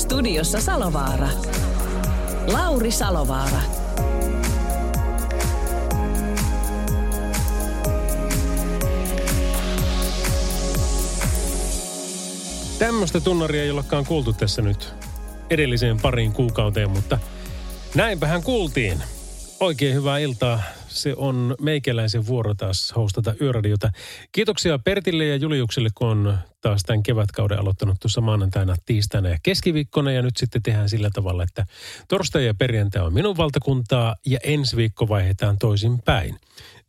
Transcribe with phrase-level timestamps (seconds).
[0.00, 1.28] Studiossa Salovaara.
[2.52, 3.60] Lauri Salovaara.
[12.78, 14.94] Tämmöistä tunnaria ei olekaan kuultu tässä nyt
[15.50, 17.18] edelliseen pariin kuukauteen, mutta
[17.94, 19.02] näinpähän kuultiin.
[19.60, 20.62] Oikein hyvää iltaa.
[20.90, 23.90] Se on meikäläisen vuoro taas hostata Yöradiota.
[24.32, 30.12] Kiitoksia Pertille ja Juliukselle, kun on taas tämän kevätkauden aloittanut tuossa maanantaina, tiistaina ja keskiviikkona.
[30.12, 31.66] Ja nyt sitten tehdään sillä tavalla, että
[32.08, 36.36] torstai ja perjantai on minun valtakuntaa ja ensi viikko vaihdetaan toisin päin.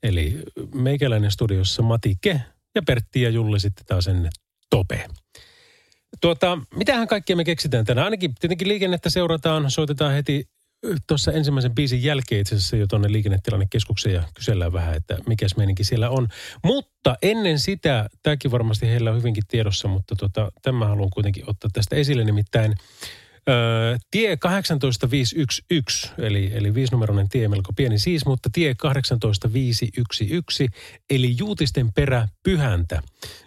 [0.03, 0.39] Eli
[0.73, 2.41] meikäläinen studiossa Matike
[2.75, 4.31] ja Pertti ja Julle sitten taas ennen
[4.69, 5.05] Tope.
[6.21, 8.05] Tuota, mitähän kaikkea me keksitään tänään?
[8.05, 10.49] Ainakin tietenkin liikennettä seurataan, soitetaan heti
[11.07, 15.83] tuossa ensimmäisen biisin jälkeen itse asiassa jo tuonne liikennetilannekeskukseen ja kysellään vähän, että mikäs meininki
[15.83, 16.27] siellä on.
[16.63, 21.69] Mutta ennen sitä, tämäkin varmasti heillä on hyvinkin tiedossa, mutta tota, tämä haluan kuitenkin ottaa
[21.73, 22.75] tästä esille, nimittäin
[23.49, 30.63] Öö, tie 18511, eli, eli viisinumeroinen tie, melko pieni siis, mutta tie 18511,
[31.09, 33.01] eli Juutisten perä Pyhäntä.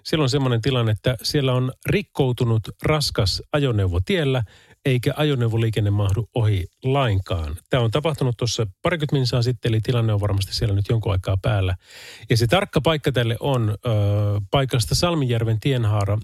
[0.05, 4.43] Siellä on semmoinen tilanne, että siellä on rikkoutunut raskas ajoneuvo tiellä,
[4.85, 7.57] eikä ajoneuvoliikenne mahdu ohi lainkaan.
[7.71, 11.37] Tämä on tapahtunut tuossa parikymmentä minsaa sitten, eli tilanne on varmasti siellä nyt jonkun aikaa
[11.43, 11.77] päällä.
[12.31, 13.75] Ja se tarkka paikka tälle on ö,
[14.51, 16.21] paikasta Salmijärven tienhaara 5,1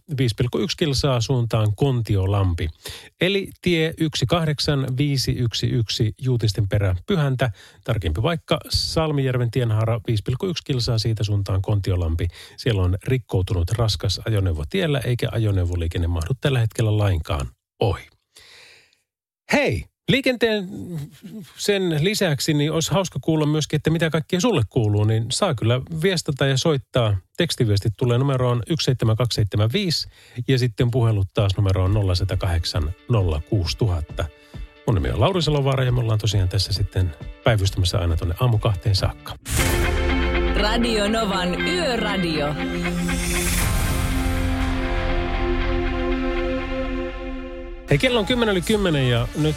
[0.76, 2.68] kilsaa suuntaan Kontiolampi.
[3.20, 7.50] Eli tie 18511 Juutisten perä Pyhäntä.
[7.84, 10.02] Tarkempi vaikka Salmijärven tienhaara 5,1
[10.64, 12.28] kilsaa siitä suuntaan Kontiolampi.
[12.56, 17.46] Siellä on rikkoutunut raskas ajoneuvo tiellä, eikä ajoneuvoliikenne mahdu tällä hetkellä lainkaan
[17.80, 18.19] ohi.
[19.52, 20.68] Hei, liikenteen
[21.56, 25.80] sen lisäksi niin olisi hauska kuulla myöskin, että mitä kaikkea sulle kuuluu, niin saa kyllä
[26.02, 27.16] viestata ja soittaa.
[27.36, 30.08] Tekstiviestit tulee numeroon 17275
[30.48, 32.94] ja sitten puhelut taas numeroon 0108
[33.48, 34.24] 06000.
[34.86, 38.94] Mun nimi on Lauri Salovaara ja me ollaan tosiaan tässä sitten päivystämässä aina tuonne aamukahteen
[38.94, 39.36] saakka.
[40.54, 42.54] Radio Novan Yöradio.
[47.90, 49.56] Hei, kello on 10 yli 10 ja nyt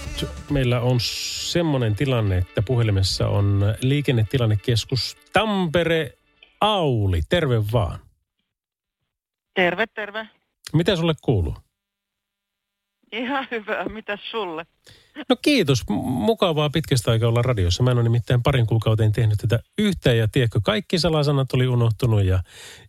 [0.50, 6.14] meillä on semmoinen tilanne, että puhelimessa on liikennetilannekeskus Tampere
[6.62, 7.22] Auli.
[7.30, 8.00] Terve vaan.
[9.54, 10.28] Terve, terve.
[10.74, 11.56] Mitä sulle kuuluu?
[13.12, 13.86] Ihan hyvä.
[13.86, 14.66] Mitäs sulle?
[15.30, 15.84] No kiitos.
[16.04, 17.84] Mukavaa pitkästä aikaa olla radiossa.
[17.84, 22.24] Mä en ole nimittäin parin kuukauteen tehnyt tätä yhtään ja tiedätkö, kaikki salasanat oli unohtunut
[22.24, 22.40] ja,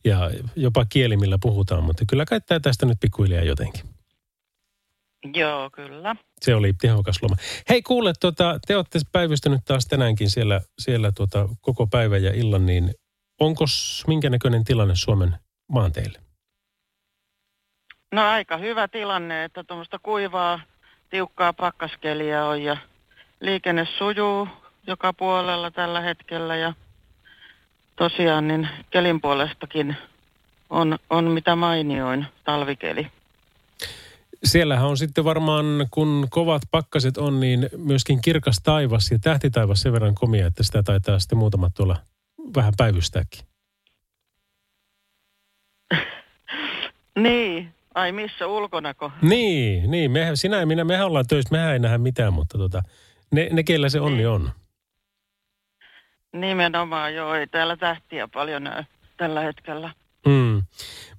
[0.04, 3.93] ja jopa kieli, millä puhutaan, mutta kyllä kai tää tästä nyt pikkuhiljaa jotenkin.
[5.34, 6.16] Joo, kyllä.
[6.40, 7.36] Se oli tehokas loma.
[7.68, 12.66] Hei kuule, tota, te olette päivystänyt taas tänäänkin siellä, siellä tota, koko päivän ja illan,
[12.66, 12.94] niin
[13.40, 13.64] onko
[14.06, 15.34] minkä näköinen tilanne Suomen
[15.72, 16.18] maanteille?
[18.12, 20.60] No aika hyvä tilanne, että tuommoista kuivaa,
[21.10, 22.76] tiukkaa pakkaskeliä on ja
[23.40, 24.48] liikenne sujuu
[24.86, 26.72] joka puolella tällä hetkellä ja
[27.96, 29.96] tosiaan niin kelin puolestakin
[30.70, 33.10] on, on mitä mainioin talvikeli.
[34.44, 39.92] Siellähän on sitten varmaan, kun kovat pakkaset on, niin myöskin kirkas taivas ja tähtitaivas sen
[39.92, 41.96] verran komia, että sitä taitaa sitten muutamat tuolla
[42.56, 43.40] vähän päivystääkin.
[47.18, 49.12] Niin, ai missä ulkonako?
[49.22, 52.82] Niin, niin me, sinä ja minä, mehän ollaan töissä, mehän ei nähdä mitään, mutta tota,
[53.32, 54.50] ne, ne keillä se onni on.
[56.32, 58.84] Nimenomaan joo, ei täällä tähtiä paljon näy
[59.16, 59.90] tällä hetkellä.
[60.26, 60.62] Mm.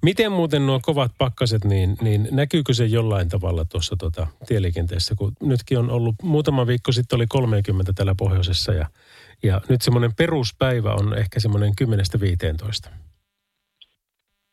[0.02, 5.14] Miten muuten nuo kovat pakkaset, niin, niin näkyykö se jollain tavalla tuossa tota, tieliikenteessä?
[5.14, 8.86] Kun nytkin on ollut, muutama viikko sitten oli 30 täällä pohjoisessa ja,
[9.42, 11.72] ja nyt semmoinen peruspäivä on ehkä semmoinen
[12.88, 12.90] 10-15.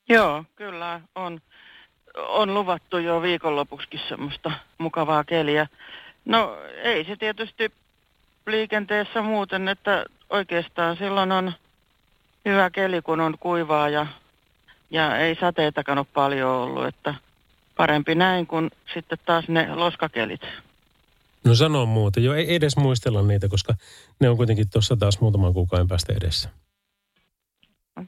[0.10, 1.42] Joo, kyllä on,
[2.18, 5.68] on luvattu jo viikonlopuksikin semmoista mukavaa keliä.
[6.26, 7.72] No ei se tietysti
[8.48, 11.54] liikenteessä muuten, että oikeastaan silloin on
[12.46, 14.08] hyvä keli, kun on kuivaa ja,
[14.94, 17.16] ja ei sateetakaan ole paljon ollut, että
[17.76, 20.42] parempi näin kuin sitten taas ne loskakelit.
[21.44, 22.24] No sanoo muuten.
[22.24, 23.74] Jo ei edes muistella niitä, koska
[24.20, 26.50] ne on kuitenkin tuossa taas muutaman kuukauden päästä edessä.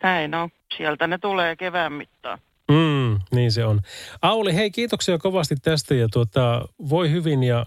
[0.03, 0.49] Näin on.
[0.77, 2.39] Sieltä ne tulee kevään mittaan.
[2.71, 3.81] Mm, niin se on.
[4.21, 7.43] Auli, hei kiitoksia kovasti tästä ja tuota, voi hyvin.
[7.43, 7.65] Ja,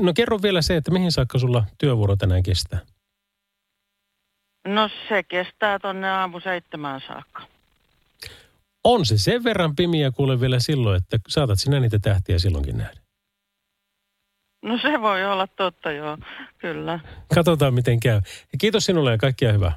[0.00, 2.78] no kerro vielä se, että mihin saakka sulla työvuoro tänään kestää?
[4.68, 7.42] No se kestää tonne aamu seitsemään saakka.
[8.84, 13.00] On se sen verran pimiä kuule vielä silloin, että saatat sinä niitä tähtiä silloinkin nähdä.
[14.62, 16.18] No se voi olla totta, joo,
[16.58, 17.00] kyllä.
[17.34, 18.20] Katsotaan miten käy.
[18.52, 19.72] Ja kiitos sinulle ja kaikkia hyvää.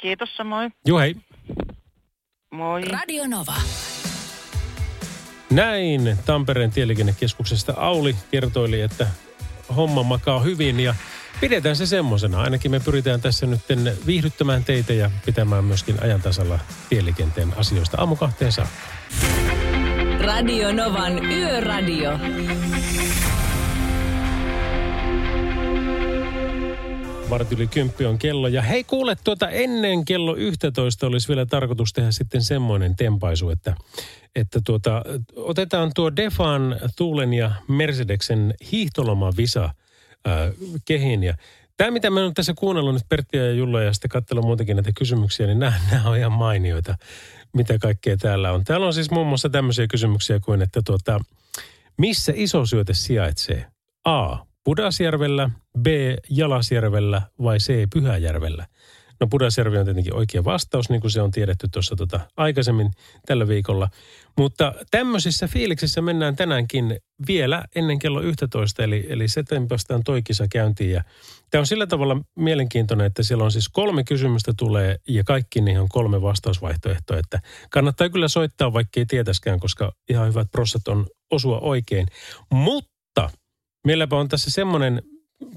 [0.00, 0.72] Kiitos samoin.
[0.86, 1.16] Juu, hei.
[2.52, 2.82] Moi.
[2.84, 3.54] Radio Nova.
[5.50, 9.06] Näin Tampereen tieliikennekeskuksesta Auli kertoili, että
[9.76, 10.94] homma makaa hyvin ja
[11.40, 12.40] pidetään se semmosena.
[12.40, 13.60] Ainakin me pyritään tässä nyt
[14.06, 16.58] viihdyttämään teitä ja pitämään myöskin ajantasalla
[16.88, 18.76] tieliikenteen asioista aamu kahteen saakka.
[20.20, 22.18] Radio Novan Yöradio.
[27.30, 28.48] Varti yli kymppi on kello.
[28.48, 33.74] Ja hei kuule, tuota ennen kello 11 olisi vielä tarkoitus tehdä sitten semmoinen tempaisu, että,
[34.36, 35.02] että tuota,
[35.36, 39.70] otetaan tuo Defan, Tuulen ja Mercedeksen hiihtolomavisa
[40.28, 40.52] äh,
[40.84, 41.22] kehin.
[41.22, 41.34] Ja
[41.76, 44.90] tämä, mitä me on tässä kuunnellut nyt Perttiä ja Julla ja sitten katsellut muutenkin näitä
[44.98, 46.96] kysymyksiä, niin nämä, nämä on ihan mainioita,
[47.52, 48.64] mitä kaikkea täällä on.
[48.64, 51.20] Täällä on siis muun muassa tämmöisiä kysymyksiä kuin, että tuota,
[51.98, 53.66] missä iso syöte sijaitsee?
[54.04, 54.36] A.
[54.64, 55.86] Pudasjärvellä, B.
[56.30, 57.90] Jalasjärvellä vai C.
[57.92, 58.66] Pyhäjärvellä?
[59.20, 62.90] No Pudasjärvi on tietenkin oikea vastaus, niin kuin se on tiedetty tuossa tota aikaisemmin
[63.26, 63.88] tällä viikolla.
[64.38, 66.96] Mutta tämmöisissä fiiliksissä mennään tänäänkin
[67.26, 70.90] vielä ennen kello 11, eli, eli se tempastaan toi kisa käyntiin.
[70.90, 71.04] Ja
[71.50, 75.80] tämä on sillä tavalla mielenkiintoinen, että siellä on siis kolme kysymystä tulee ja kaikki niihin
[75.80, 77.18] on kolme vastausvaihtoehtoa.
[77.18, 77.40] Että
[77.70, 82.06] kannattaa kyllä soittaa, vaikka ei tietäskään, koska ihan hyvät prossat on osua oikein.
[82.52, 83.30] Mutta
[83.86, 85.02] meilläpä on tässä semmoinen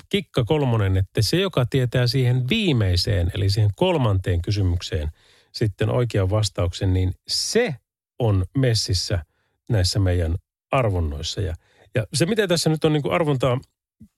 [0.10, 5.12] kikka kolmonen, että se, joka tietää siihen viimeiseen, eli siihen kolmanteen kysymykseen
[5.52, 7.76] sitten oikean vastauksen, niin se
[8.20, 9.26] on messissä
[9.70, 10.36] näissä meidän
[10.72, 11.42] arvonnoissa.
[11.42, 11.56] Ja,
[11.96, 13.60] ja se, mitä tässä nyt on niin kuin arvontaa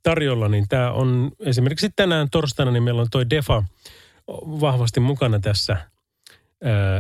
[0.04, 3.64] tarjolla, niin tämä on esimerkiksi tänään torstaina, niin meillä on toi Defa
[4.62, 5.78] vahvasti mukana tässä.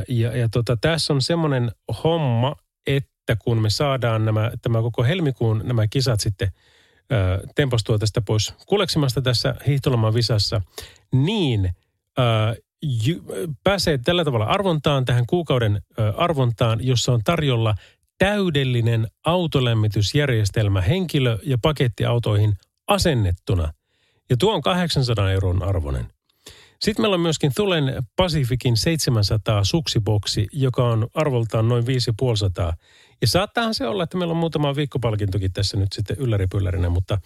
[0.07, 1.71] Ja, ja tota, tässä on semmoinen
[2.03, 2.55] homma,
[2.87, 6.51] että kun me saadaan nämä, tämä koko helmikuun nämä kisat sitten–
[7.55, 10.61] tempostua tästä pois kuleksimasta tässä hiihtoloman visassa,
[11.11, 11.69] niin
[13.63, 15.81] pääsee tällä tavalla arvontaan, tähän kuukauden
[16.17, 17.75] arvontaan, jossa on tarjolla
[18.17, 22.53] täydellinen autolämmitysjärjestelmä henkilö- ja pakettiautoihin
[22.87, 23.73] asennettuna.
[24.29, 26.05] Ja tuo on 800 euron arvoinen.
[26.81, 32.73] Sitten meillä on myöskin Tulen Pacificin 700 suksiboksi, joka on arvoltaan noin 550.
[33.21, 37.17] Ja saattaahan se olla, että meillä on muutama viikkopalkintokin tässä nyt sitten ylläripyllärinä, mutta,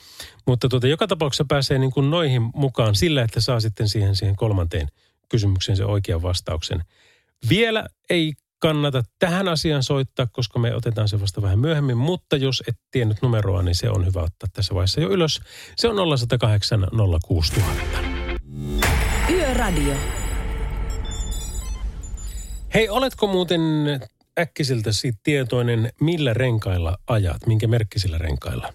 [0.48, 4.36] mutta tuota, joka tapauksessa pääsee niin kuin noihin mukaan sillä, että saa sitten siihen, siihen
[4.36, 4.88] kolmanteen
[5.30, 6.84] kysymykseen se oikean vastauksen.
[7.50, 12.64] Vielä ei kannata tähän asiaan soittaa, koska me otetaan se vasta vähän myöhemmin, mutta jos
[12.68, 15.42] et tiennyt numeroa, niin se on hyvä ottaa tässä vaiheessa jo ylös.
[15.76, 16.88] Se on 0108
[17.26, 18.00] 06000.
[19.30, 19.94] Yöradio.
[22.74, 23.62] Hei, oletko muuten
[24.40, 28.74] äkkisiltä siitä tietoinen, millä renkailla ajat, minkä merkkisillä renkailla?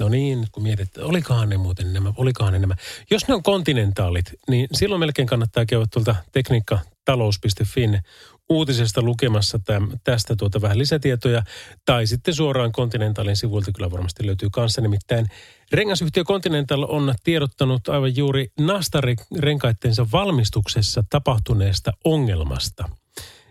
[0.00, 2.74] No niin, kun mietit, että olikohan ne muuten nämä, olikohan ne nämä.
[3.10, 8.00] Jos ne on kontinentaalit, niin silloin melkein kannattaa käydä tuolta tekniikkatalous.fin
[8.48, 11.42] uutisesta lukemassa täm, tästä tuota vähän lisätietoja.
[11.84, 14.80] Tai sitten suoraan Continentalin sivuilta kyllä varmasti löytyy kanssa.
[14.80, 15.26] Nimittäin
[15.72, 22.88] rengasyhtiö Continental on tiedottanut aivan juuri Nastari-renkaittensa valmistuksessa tapahtuneesta ongelmasta–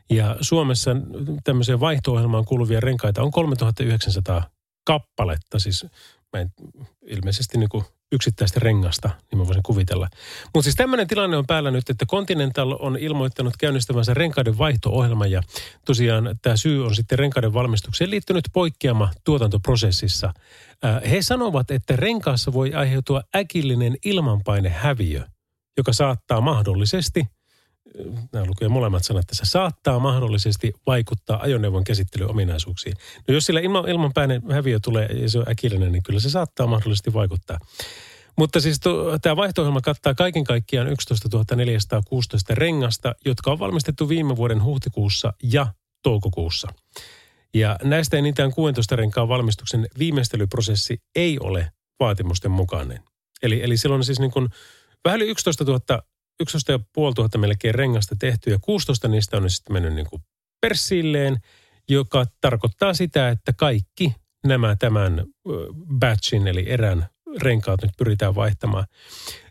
[0.10, 0.92] ja Suomessa
[1.44, 4.44] tämmöiseen vaihto-ohjelmaan kuuluvia renkaita on 3900
[4.86, 5.86] kappaletta, siis
[6.34, 6.52] mä en,
[7.08, 10.10] ilmeisesti niin kuin yksittäistä rengasta, niin mä voisin kuvitella.
[10.54, 15.42] Mutta siis tämmöinen tilanne on päällä nyt, että Continental on ilmoittanut käynnistävänsä renkaiden vaihto-ohjelma ja
[15.86, 20.34] tosiaan tämä syy on sitten renkaiden valmistukseen liittynyt poikkeama tuotantoprosessissa.
[21.12, 25.24] He sanovat, että renkaassa voi aiheutua äkillinen ilmanpainehäviö,
[25.78, 27.26] joka saattaa mahdollisesti–
[28.32, 32.96] nämä lukee molemmat sanat tässä, saattaa mahdollisesti vaikuttaa ajoneuvon käsittelyominaisuuksiin.
[33.28, 36.68] No jos sillä ilman, ilmanpäinen häviö tulee ja se on äkillinen, niin kyllä se saattaa
[36.68, 37.60] mahdollisesti vaikuttaa.
[38.38, 38.80] Mutta siis
[39.22, 45.68] tämä vaihto kattaa kaiken kaikkiaan 11 416 rengasta, jotka on valmistettu viime vuoden huhtikuussa ja
[46.04, 46.68] toukokuussa.
[47.54, 53.04] Ja näistä enintään 16 renkaan valmistuksen viimeistelyprosessi ei ole vaatimusten mukainen.
[53.44, 54.50] Eli, eli silloin siis niin kuin
[55.06, 56.02] vähän yli 11 000
[56.40, 60.22] 11 500 melkein rengasta tehty ja 16 niistä on sitten mennyt niin kuin
[60.62, 61.38] persilleen,
[61.90, 64.16] joka tarkoittaa sitä, että kaikki
[64.46, 65.26] nämä tämän
[66.00, 67.08] batchin eli erän
[67.42, 68.86] renkaat nyt pyritään vaihtamaan.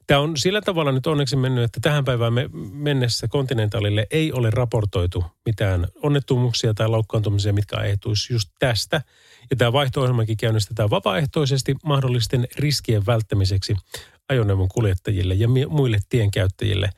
[0.06, 4.50] Tämä on sillä tavalla nyt onneksi mennyt, että tähän päivään me, mennessä Continentalille ei ole
[4.50, 9.02] raportoitu mitään onnettomuuksia tai loukkaantumisia, mitkä aiheutuisi just tästä.
[9.50, 13.76] Ja tämä vaihto-ohjelmakin käynnistetään vapaaehtoisesti mahdollisten riskien välttämiseksi
[14.28, 16.90] ajoneuvon kuljettajille ja muille tienkäyttäjille.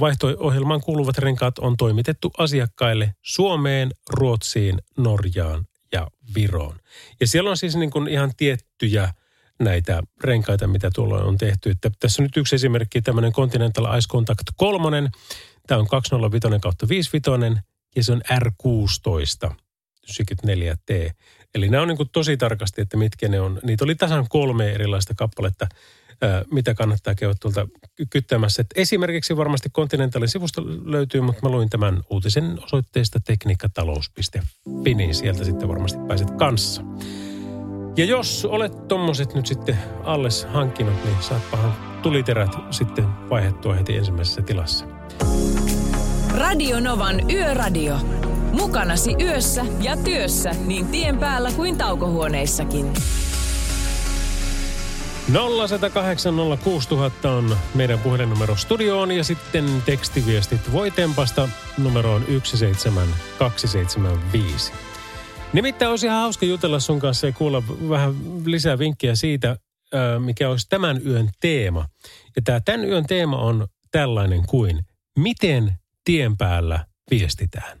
[0.00, 6.76] Vaihto-ohjelmaan kuuluvat renkaat on toimitettu asiakkaille Suomeen, Ruotsiin, Norjaan ja Viroon.
[7.20, 9.12] Ja siellä on siis niin kuin ihan tiettyjä
[9.60, 11.70] näitä renkaita, mitä tuolla on tehty.
[11.70, 15.10] Että tässä on nyt yksi esimerkki, tämmöinen Continental Ice Contact 3.
[15.66, 17.60] Tämä on 205 kautta 55
[17.96, 19.54] ja se on R16
[20.10, 21.12] 94T.
[21.54, 23.60] Eli nämä on niin kuin tosi tarkasti, että mitkä ne on.
[23.62, 25.66] Niitä oli tasan kolme erilaista kappaletta,
[26.52, 27.68] mitä kannattaa käydä tuolta
[28.10, 28.60] kyttämässä.
[28.62, 35.44] Et esimerkiksi varmasti Continentalin sivusta löytyy, mutta mä luin tämän uutisen osoitteesta tekniikkatalous.fi, niin sieltä
[35.44, 36.82] sitten varmasti pääset kanssa.
[37.96, 44.42] Ja jos olet tommoset nyt sitten alles hankkinut, niin saatpahan tuliterät sitten vaihettua heti ensimmäisessä
[44.42, 44.84] tilassa.
[46.28, 47.96] Radio Novan Yöradio.
[48.52, 52.92] Mukanasi yössä ja työssä niin tien päällä kuin taukohuoneissakin.
[55.32, 64.72] 0806000 on meidän puhelinnumero studioon ja sitten tekstiviestit voi tempasta numeroon 17275.
[65.52, 68.14] Nimittäin olisi ihan hauska jutella sun kanssa ja kuulla vähän
[68.44, 69.56] lisää vinkkejä siitä,
[70.18, 71.86] mikä olisi tämän yön teema.
[72.36, 74.80] Ja tämä tämän yön teema on tällainen kuin,
[75.18, 75.72] miten
[76.04, 77.79] tien päällä viestitään.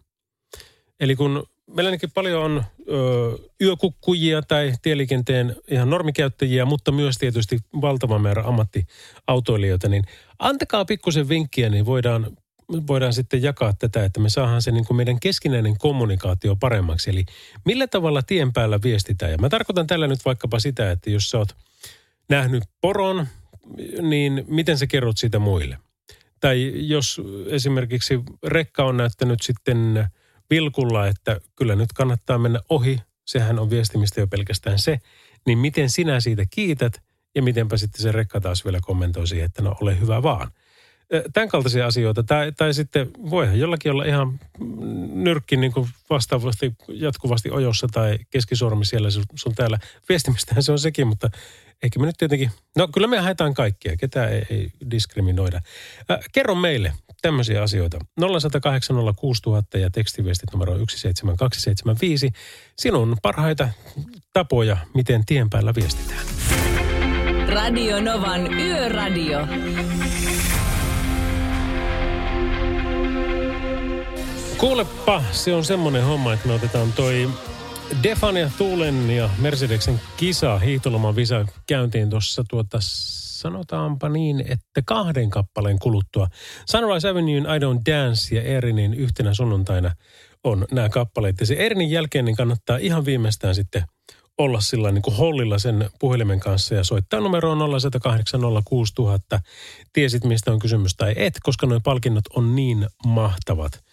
[1.00, 7.58] Eli kun meillä ainakin paljon on ö, yökukkujia tai tieliikenteen ihan normikäyttäjiä, mutta myös tietysti
[7.80, 10.04] valtava määrä ammattiautoilijoita, niin
[10.38, 12.36] antakaa pikkusen vinkkiä, niin voidaan,
[12.86, 17.10] voidaan sitten jakaa tätä, että me saadaan se niin kuin meidän keskinäinen kommunikaatio paremmaksi.
[17.10, 17.24] Eli
[17.64, 19.32] millä tavalla tien päällä viestitään.
[19.32, 21.56] Ja mä tarkoitan tällä nyt vaikkapa sitä, että jos sä oot
[22.28, 23.26] nähnyt poron,
[24.02, 25.78] niin miten sä kerrot siitä muille?
[26.40, 30.06] Tai jos esimerkiksi rekka on näyttänyt sitten
[30.50, 34.98] vilkulla, että kyllä nyt kannattaa mennä ohi, sehän on viestimistä jo pelkästään se,
[35.46, 37.02] niin miten sinä siitä kiität
[37.34, 40.50] ja mitenpä sitten se rekka taas vielä kommentoi siihen, että no ole hyvä vaan.
[41.32, 42.22] Tämän kaltaisia asioita.
[42.22, 44.40] Tai, tai sitten voihan jollakin olla ihan
[45.12, 49.78] nyrkki niin kuin vastaavasti jatkuvasti ojossa tai keskisormi siellä sun täällä.
[50.08, 51.30] Viestimistähän se on sekin, mutta
[51.82, 55.60] Eikö me nyt tietenkin, no kyllä me haetaan kaikkia, ketä ei, ei diskriminoida.
[56.10, 57.98] Äh, kerro meille tämmöisiä asioita.
[58.20, 62.32] 0806000 ja tekstiviestit numero 17275.
[62.78, 63.68] Sinun parhaita
[64.32, 66.26] tapoja, miten tien päällä viestitään.
[67.48, 69.46] Radio Novan Yöradio.
[74.60, 77.30] Kuulepa, se on semmonen homma, että me otetaan toi
[78.02, 85.30] Defan ja Tuulen ja Mercedeksen kisa, hiihtoloman visa käyntiin tuossa tuota, sanotaanpa niin, että kahden
[85.30, 86.28] kappaleen kuluttua.
[86.70, 89.94] Sunrise Avenuen I Don't Dance ja Erinin yhtenä sunnuntaina
[90.44, 91.40] on nämä kappaleet.
[91.40, 93.84] Ja se Erinin jälkeen niin kannattaa ihan viimeistään sitten
[94.38, 97.58] olla sillä niin kuin hollilla sen puhelimen kanssa ja soittaa numeroon
[99.36, 99.40] 0806000.
[99.92, 103.72] Tiesit, mistä on kysymys tai et, koska nuo palkinnot on niin mahtavat–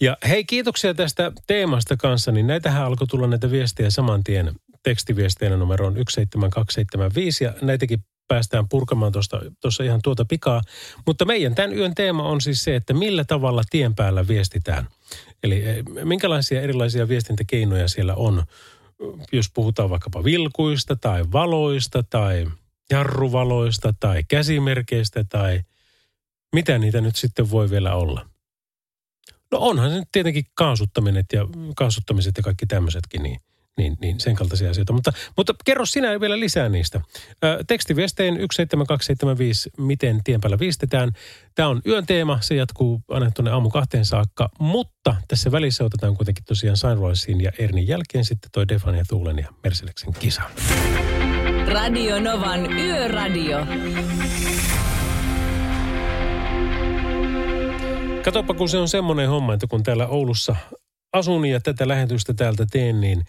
[0.00, 5.56] ja hei, kiitoksia tästä teemasta kanssa, niin näitähän alkoi tulla näitä viestejä saman tien tekstiviesteinä
[5.56, 9.12] numeroon 17275 ja näitäkin päästään purkamaan
[9.60, 10.62] tuossa ihan tuota pikaa.
[11.06, 14.88] Mutta meidän tämän yön teema on siis se, että millä tavalla tien päällä viestitään.
[15.42, 18.44] Eli eh, minkälaisia erilaisia viestintäkeinoja siellä on,
[19.32, 22.46] jos puhutaan vaikkapa vilkuista tai valoista tai
[22.90, 25.60] jarruvaloista tai käsimerkeistä tai
[26.54, 28.28] mitä niitä nyt sitten voi vielä olla.
[29.52, 33.40] No onhan se nyt tietenkin kaasuttaminen ja kaasuttamiset ja kaikki tämmöisetkin, niin,
[33.78, 34.92] niin, niin sen kaltaisia asioita.
[34.92, 37.00] Mutta, mutta kerro sinä vielä lisää niistä.
[37.44, 41.12] Ö, tekstiviestein 17275, miten tien päällä viistetään.
[41.54, 46.16] Tämä on yön teema, se jatkuu aina tuonne aamu kahteen saakka, mutta tässä välissä otetaan
[46.16, 50.42] kuitenkin tosiaan Sunrisein ja Ernin jälkeen sitten toi Defan ja Tuulen ja Mercedeksen kisa.
[51.68, 53.66] Radio Novan Yöradio.
[58.28, 60.56] Katsopa, kun se on semmoinen homma, että kun täällä Oulussa
[61.12, 63.24] asun ja tätä lähetystä täältä teen, niin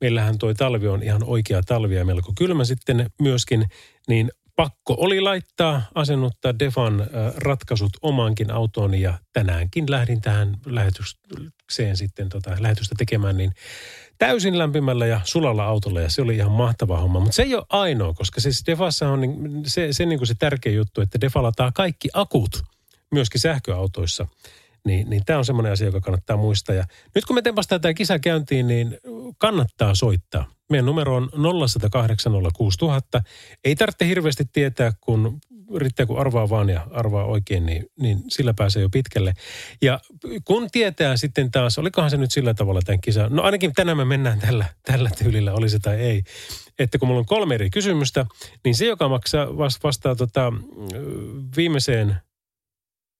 [0.00, 3.64] meillähän toi talvi on ihan oikea talvi ja melko kylmä sitten myöskin,
[4.08, 7.06] niin pakko oli laittaa, asennuttaa Defan
[7.36, 13.52] ratkaisut omaankin autoon ja tänäänkin lähdin tähän lähetykseen sitten tota, lähetystä tekemään, niin
[14.18, 17.20] täysin lämpimällä ja sulalla autolla ja se oli ihan mahtava homma.
[17.20, 20.34] Mutta se ei ole ainoa, koska siis Defassa on niin, se, se, niin kuin se
[20.38, 22.50] tärkeä juttu, että Defa lataa kaikki akut–
[23.14, 24.26] myöskin sähköautoissa.
[24.86, 26.76] Niin, niin tämä on semmoinen asia, joka kannattaa muistaa.
[26.76, 28.98] Ja nyt kun me tempastaan tämä kisa käyntiin, niin
[29.38, 30.46] kannattaa soittaa.
[30.70, 33.20] Meidän numero on 0806000.
[33.64, 35.40] Ei tarvitse hirveästi tietää, kun
[35.76, 39.34] riittää kun arvaa vaan ja arvaa oikein, niin, niin sillä pääsee jo pitkälle.
[39.82, 40.00] Ja
[40.44, 44.04] kun tietää sitten taas, olikohan se nyt sillä tavalla tämän kisa, no ainakin tänään me
[44.04, 46.22] mennään tällä, tällä tyylillä, oli se tai ei,
[46.78, 48.26] että kun mulla on kolme eri kysymystä,
[48.64, 50.52] niin se, joka maksaa, vastaa tota,
[51.56, 52.16] viimeiseen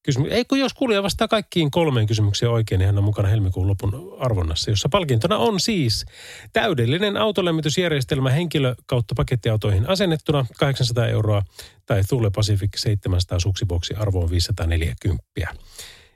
[0.04, 0.32] kysymys.
[0.32, 4.16] Ei kun jos kuulija vastaa kaikkiin kolmeen kysymykseen oikein, niin hän on mukana helmikuun lopun
[4.20, 6.06] arvonnassa, jossa palkintona on siis
[6.52, 11.42] täydellinen autolämmitysjärjestelmä henkilö kautta pakettiautoihin asennettuna 800 euroa
[11.86, 15.24] tai Thule Pacific 700 suksiboksi arvoon 540.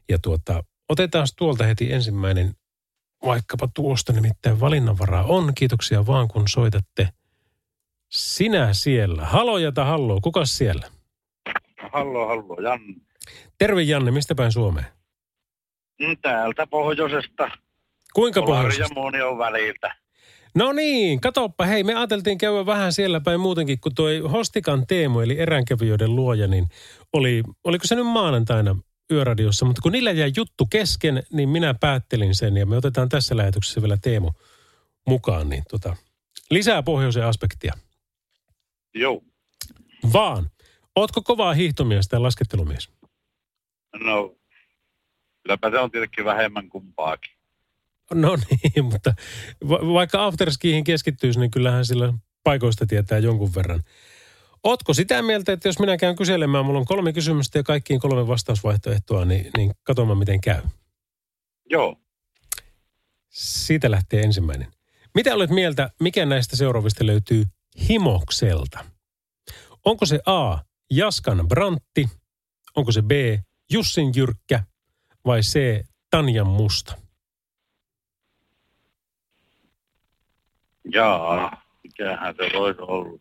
[0.08, 2.54] Ja tuota, otetaan tuolta heti ensimmäinen
[3.24, 5.52] vaikkapa tuosta nimittäin valinnanvaraa on.
[5.54, 7.08] Kiitoksia vaan kun soitatte.
[8.08, 9.24] Sinä siellä.
[9.24, 10.20] Halo ja hallo.
[10.20, 10.86] Kuka siellä?
[11.92, 13.07] Hallo, hallo, Janne.
[13.58, 14.86] Terve Janne, mistä päin Suomeen?
[16.00, 17.50] Mm, Täältä pohjoisesta.
[18.14, 18.82] Kuinka pohjoisesta?
[18.82, 19.94] ja Muonion väliltä.
[20.54, 21.64] No niin, katoppa.
[21.64, 26.46] Hei, me ajateltiin käydä vähän siellä päin muutenkin, kun toi Hostikan Teemu, eli eränkävijöiden luoja,
[26.46, 26.66] niin
[27.12, 28.76] oli, oliko se nyt maanantaina
[29.12, 33.36] yöradiossa, mutta kun niillä jäi juttu kesken, niin minä päättelin sen ja me otetaan tässä
[33.36, 34.30] lähetyksessä vielä Teemu
[35.06, 35.96] mukaan, niin tota,
[36.50, 37.72] lisää pohjoisen aspektia.
[38.94, 39.22] Joo.
[40.12, 40.50] Vaan,
[40.96, 42.97] ootko kovaa hiihtomies tai laskettelumies?
[44.08, 44.36] No,
[45.42, 47.32] kylläpä se on tietenkin vähemmän kumpaakin.
[48.14, 49.14] No niin, mutta
[49.68, 52.12] va- vaikka afterskiihin keskittyisi, niin kyllähän sillä
[52.44, 53.82] paikoista tietää jonkun verran.
[54.64, 58.26] Ootko sitä mieltä, että jos minä käyn kyselemään, mulla on kolme kysymystä ja kaikkiin kolme
[58.26, 60.62] vastausvaihtoehtoa, niin, niin katsomaan miten käy.
[61.70, 61.96] Joo.
[63.28, 64.72] Siitä lähtee ensimmäinen.
[65.14, 67.44] Mitä olet mieltä, mikä näistä seuraavista löytyy
[67.88, 68.84] Himokselta?
[69.84, 70.58] Onko se A.
[70.90, 72.08] Jaskan Brantti?
[72.76, 73.10] Onko se B.
[73.72, 74.64] Jussin Jyrkkä?
[75.24, 75.84] Vai C.
[76.10, 76.96] Tanjan Musta?
[80.92, 83.18] Jaa, mikähän se voisi olla.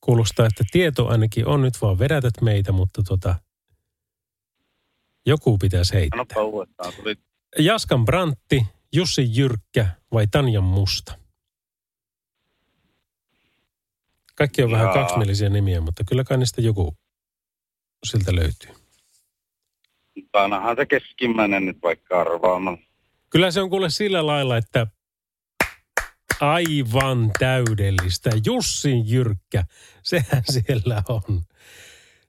[0.00, 3.34] Kuulostaa, että tieto ainakin on nyt vaan vedätät meitä, mutta tota,
[5.26, 6.16] joku pitäisi heittää.
[6.16, 7.16] Sanoppa uudestaan, tuli
[7.58, 11.18] Jaskan Brantti, Jussi Jyrkkä vai Tanjan Musta?
[14.34, 14.94] Kaikki on vähän Jaa.
[14.94, 16.96] kaksimielisiä nimiä, mutta kyllä kai niistä joku
[18.04, 18.81] siltä löytyy.
[20.16, 22.78] Mutta ainahan se keskimmäinen nyt vaikka arvaamalla.
[23.30, 24.86] Kyllä se on kuule sillä lailla, että
[26.40, 28.30] aivan täydellistä.
[28.46, 29.64] Jussin Jyrkkä,
[30.02, 31.42] sehän siellä on.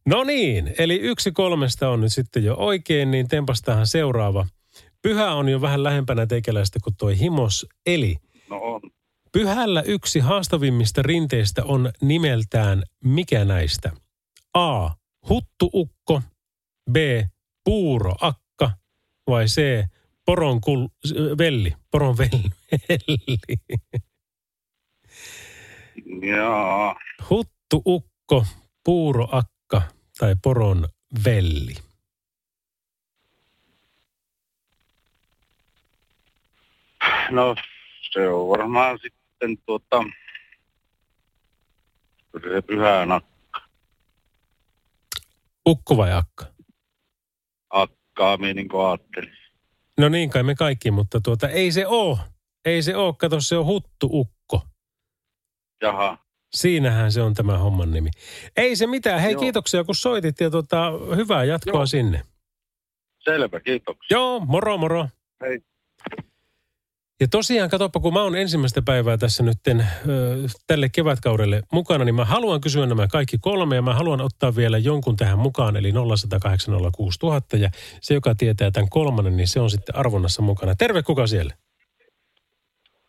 [0.06, 4.46] No niin, eli yksi kolmesta on nyt sitten jo oikein, niin tempastahan seuraava.
[5.02, 8.18] Pyhä on jo vähän lähempänä teikäläistä kuin toi himos, eli
[8.50, 8.82] No on.
[9.32, 13.92] Pyhällä yksi haastavimmista rinteistä on nimeltään mikä näistä?
[14.54, 14.90] A.
[15.30, 16.22] Huttuukko.
[16.92, 16.96] B.
[17.64, 18.72] Puuroakka.
[19.28, 19.84] Vai C.
[20.26, 20.88] Poron kul...
[21.38, 21.74] velli.
[21.92, 22.50] Poron velli.
[26.28, 26.96] Jaa.
[27.30, 28.46] Huttuukko,
[28.84, 29.82] puuroakka
[30.20, 30.88] tai poron
[31.26, 31.76] velli.
[37.32, 37.56] No,
[38.12, 40.04] se on varmaan sitten tuota,
[42.34, 43.64] se pyhä nak-
[45.68, 46.53] Ukko vai akka?
[47.74, 49.34] Akkaami, niin kuin ajattelin.
[49.98, 52.20] No niin kai me kaikki, mutta tuota ei se oo.
[52.66, 54.62] Ei se oo, kato se on huttuukko.
[55.82, 56.18] Jaha.
[56.54, 58.10] Siinähän se on tämä homman nimi.
[58.58, 59.20] Ei se mitään.
[59.22, 59.42] Hei, Joo.
[59.42, 61.86] kiitoksia kun soitit ja tota, hyvää jatkoa Joo.
[61.86, 62.22] sinne.
[63.24, 64.18] Selvä, kiitoksia.
[64.18, 65.08] Joo, moro moro.
[65.42, 65.60] Hei.
[67.24, 69.74] Ja tosiaan, katoppa, kun mä oon ensimmäistä päivää tässä nyt ö,
[70.68, 74.78] tälle kevätkaudelle mukana, niin mä haluan kysyä nämä kaikki kolme ja mä haluan ottaa vielä
[74.78, 77.70] jonkun tähän mukaan, eli 0806000 ja
[78.02, 80.76] se, joka tietää tämän kolmannen, niin se on sitten arvonnassa mukana.
[80.76, 81.54] Terve, kuka siellä?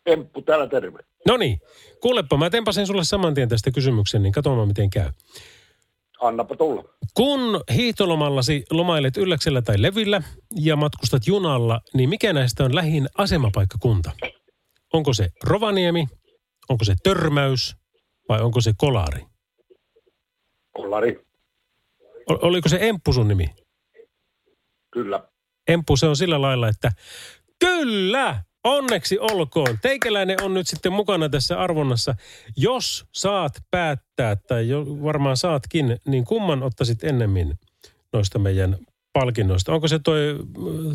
[0.05, 0.99] Emppu täällä terve.
[1.27, 1.61] No niin,
[2.01, 5.09] kuulepa, mä tempasen sulle saman tien tästä kysymyksen, niin katsomaan miten käy.
[6.21, 6.83] Annapa tulla.
[7.13, 10.21] Kun hiihtolomallasi lomailet ylläksellä tai levillä
[10.55, 14.11] ja matkustat junalla, niin mikä näistä on lähin asemapaikkakunta?
[14.93, 16.07] Onko se Rovaniemi,
[16.69, 17.75] onko se Törmäys
[18.29, 19.21] vai onko se Kolari?
[20.73, 21.25] Kollari.
[22.29, 23.49] O- oliko se Emppu sun nimi?
[24.91, 25.23] Kyllä.
[25.67, 26.91] Emppu se on sillä lailla, että
[27.59, 29.77] kyllä, onneksi olkoon.
[29.81, 32.15] Teikäläinen on nyt sitten mukana tässä arvonnassa.
[32.57, 37.53] Jos saat päättää, tai jo varmaan saatkin, niin kumman ottaisit ennemmin
[38.13, 38.77] noista meidän
[39.13, 39.73] palkinnoista?
[39.73, 40.37] Onko se toi äh,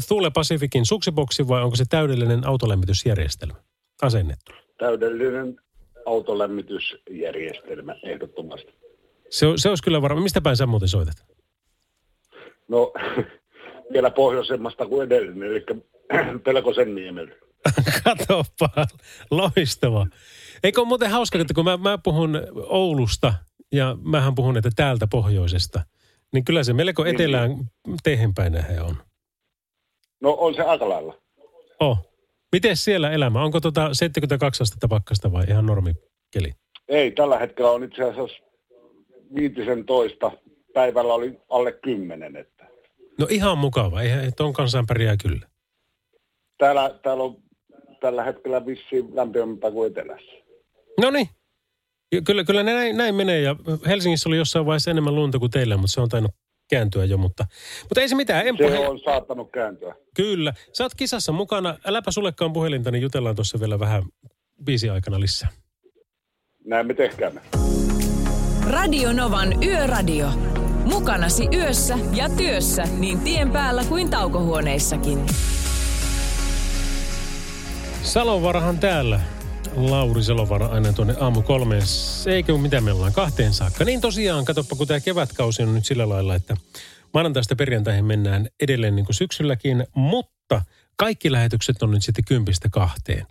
[0.08, 3.54] Thule Pacificin suksiboksi vai onko se täydellinen autolämmitysjärjestelmä
[4.02, 4.52] asennettu?
[4.78, 5.60] Täydellinen
[6.06, 8.72] autolämmitysjärjestelmä ehdottomasti.
[9.30, 10.22] Se, se olisi kyllä varmaan.
[10.22, 11.24] Mistä päin sä muuten soitat?
[12.68, 12.92] No,
[13.92, 15.64] vielä pohjoisemmasta kuin edellinen, eli
[16.44, 17.49] Pelkosen niemeltä.
[18.04, 18.86] Katoppa,
[19.30, 20.06] loistava.
[20.62, 23.34] Eikö ole muuten hauska, että kun mä, mä puhun Oulusta
[23.72, 25.82] ja mähän puhun, että täältä pohjoisesta,
[26.32, 27.50] niin kyllä se melko Niin, etelään
[28.02, 28.96] teihin päin he on.
[30.20, 31.14] No on se aika lailla.
[31.80, 32.10] Oh.
[32.52, 33.44] Miten siellä elämä?
[33.44, 36.52] Onko tota 72 astetta pakkasta vai ihan normikeli?
[36.88, 38.42] Ei, tällä hetkellä on itse asiassa
[39.34, 40.32] viitisen toista.
[40.74, 42.36] Päivällä oli alle kymmenen.
[42.36, 42.66] Että.
[43.18, 44.02] No ihan mukava.
[44.02, 45.46] Eihän ton kanssaan pärjää kyllä.
[46.58, 47.36] Täällä, täällä on
[48.00, 50.32] tällä hetkellä vissiin lämpimämpää kuin etelässä.
[51.00, 51.28] No niin.
[52.24, 55.76] Kyllä, kyllä ne näin, näin menee ja Helsingissä oli jossain vaiheessa enemmän lunta kuin teillä,
[55.76, 56.32] mutta se on tainnut
[56.70, 57.46] kääntyä jo, mutta,
[57.82, 58.46] mutta ei se mitään.
[58.46, 59.94] Emppu, Se on saattanut kääntyä.
[60.14, 60.54] Kyllä.
[60.72, 61.78] Sä oot kisassa mukana.
[61.86, 64.02] Äläpä sullekaan puhelinta, niin jutellaan tuossa vielä vähän
[64.64, 65.48] biisi aikana lisää.
[66.64, 67.40] Näin me tehkäämme.
[68.70, 70.28] Radio Novan Yöradio.
[70.84, 75.18] Mukanasi yössä ja työssä niin tien päällä kuin taukohuoneissakin.
[78.02, 79.20] Salovarahan täällä.
[79.76, 81.82] Lauri Salovara aina tuonne aamu kolmeen,
[82.26, 83.84] eikö mitä me ollaan kahteen saakka.
[83.84, 86.56] Niin tosiaan, katoppa kun tämä kevätkausi on nyt sillä lailla, että
[87.14, 90.62] maanantaista perjantaihin mennään edelleen niin kuin syksylläkin, mutta
[90.96, 93.26] kaikki lähetykset on nyt sitten kympistä kahteen.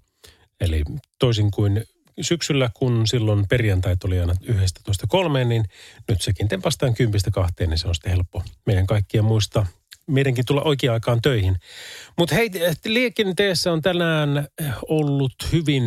[0.61, 0.83] Eli
[1.19, 1.83] toisin kuin
[2.21, 5.65] syksyllä, kun silloin perjantait oli aina 11 kolmeen, niin
[6.07, 9.67] nyt sekin tempastaan kympistä kahteen, niin se on sitten helppo meidän kaikkien muistaa
[10.09, 11.55] meidänkin tulla oikeaan aikaan töihin.
[12.17, 12.49] Mutta hei,
[12.85, 14.47] liikenteessä on tänään
[14.89, 15.83] ollut hyvin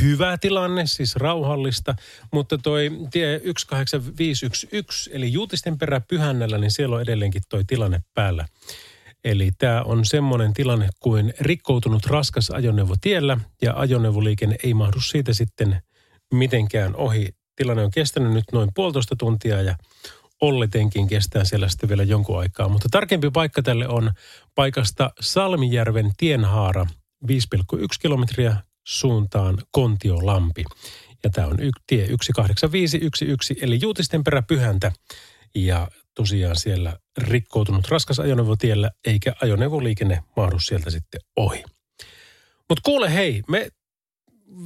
[0.00, 1.94] hyvä tilanne, siis rauhallista,
[2.32, 8.46] mutta toi tie 18511, eli Juutisten perä Pyhännällä, niin siellä on edelleenkin toi tilanne päällä.
[9.24, 15.34] Eli tämä on semmoinen tilanne kuin rikkoutunut raskas ajoneuvo tiellä ja ajoneuvoliikenne ei mahdu siitä
[15.34, 15.82] sitten
[16.34, 17.28] mitenkään ohi.
[17.56, 19.76] Tilanne on kestänyt nyt noin puolitoista tuntia ja
[20.48, 22.68] olletenkin kestää siellä sitten vielä jonkun aikaa.
[22.68, 24.10] Mutta tarkempi paikka tälle on
[24.54, 26.86] paikasta Salmijärven tienhaara
[27.28, 30.64] 5,1 kilometriä suuntaan Kontiolampi.
[31.24, 34.92] Ja tämä on y- tie 18511 eli Juutisten perä Pyhäntä.
[35.54, 41.64] Ja tosiaan siellä rikkoutunut raskas ajoneuvo tiellä eikä ajoneuvoliikenne mahdu sieltä sitten ohi.
[42.68, 43.68] Mutta kuule hei, me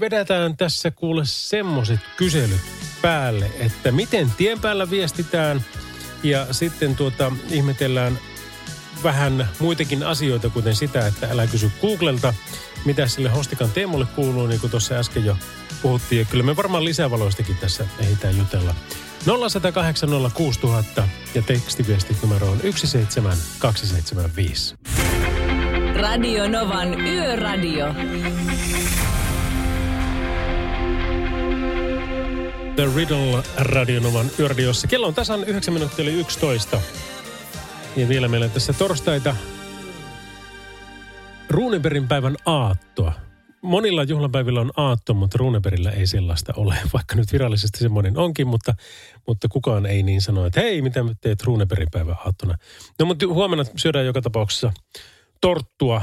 [0.00, 5.64] vedetään tässä kuule semmoiset kyselyt päälle, että miten tien päällä viestitään
[6.22, 8.18] ja sitten tuota ihmetellään
[9.02, 12.34] vähän muitakin asioita, kuten sitä, että älä kysy Googlelta,
[12.84, 15.36] mitä sille Hostikan Teemulle kuuluu, niin kuin tuossa äsken jo
[15.82, 16.18] puhuttiin.
[16.18, 18.74] Ja kyllä me varmaan lisävaloistakin tässä ehditään jutella.
[19.24, 24.74] 0108 06000 ja tekstiviestit numero on 17275.
[25.94, 27.86] Radio Novan Yöradio.
[32.78, 34.88] The Riddle Radionovan yöradiossa.
[34.88, 36.80] Kello on tasan 9 minuuttia eli 11.
[37.96, 39.36] Ja vielä meillä tässä torstaita
[41.50, 43.12] Runeberin päivän aattoa.
[43.62, 48.74] Monilla juhlapäivillä on aatto, mutta Runeberillä ei sellaista ole, vaikka nyt virallisesti semmoinen onkin, mutta,
[49.26, 52.54] mutta kukaan ei niin sano, että hei, mitä teet Runeberin päivän aattona.
[52.98, 54.72] No mutta huomenna syödään joka tapauksessa
[55.40, 56.02] torttua,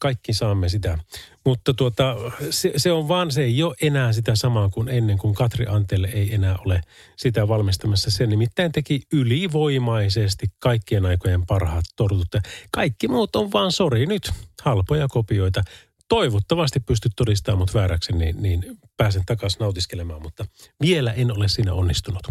[0.00, 0.98] kaikki saamme sitä.
[1.44, 2.16] Mutta tuota,
[2.50, 6.08] se, se on vaan, se ei ole enää sitä samaa kuin ennen, kun Katri Antelle
[6.08, 6.80] ei enää ole
[7.16, 8.10] sitä valmistamassa.
[8.10, 12.28] Se nimittäin teki ylivoimaisesti kaikkien aikojen parhaat tortut.
[12.72, 14.30] Kaikki muut on vaan, sori nyt,
[14.62, 15.62] halpoja kopioita.
[16.08, 18.64] Toivottavasti pystyt todistamaan mut vääräksi, niin, niin
[18.96, 20.44] pääsen takaisin nautiskelemaan, mutta
[20.80, 22.22] vielä en ole siinä onnistunut.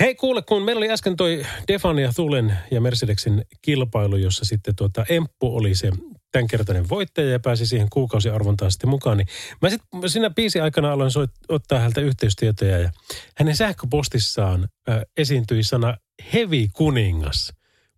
[0.00, 4.76] Hei kuule, kun meillä oli äsken toi Defan ja Thulen ja Mercedeksen kilpailu, jossa sitten
[4.76, 5.90] tuota Emppu oli se
[6.32, 9.26] tämänkertainen voittaja ja pääsi siihen kuukausiarvontaan sitten mukaan, niin
[9.62, 12.90] mä sitten siinä biisin aikana aloin soit, ottaa häneltä yhteystietoja ja
[13.36, 15.96] hänen sähköpostissaan ö, esiintyi sana
[16.34, 17.52] hevi kuningas.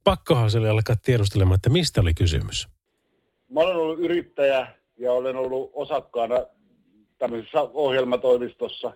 [0.04, 2.68] Pakkohan se oli alkaa tiedustelemaan, että mistä oli kysymys.
[3.48, 4.66] Mä olen ollut yrittäjä
[4.98, 6.36] ja olen ollut osakkaana
[7.18, 8.92] tämmöisessä ohjelmatoimistossa.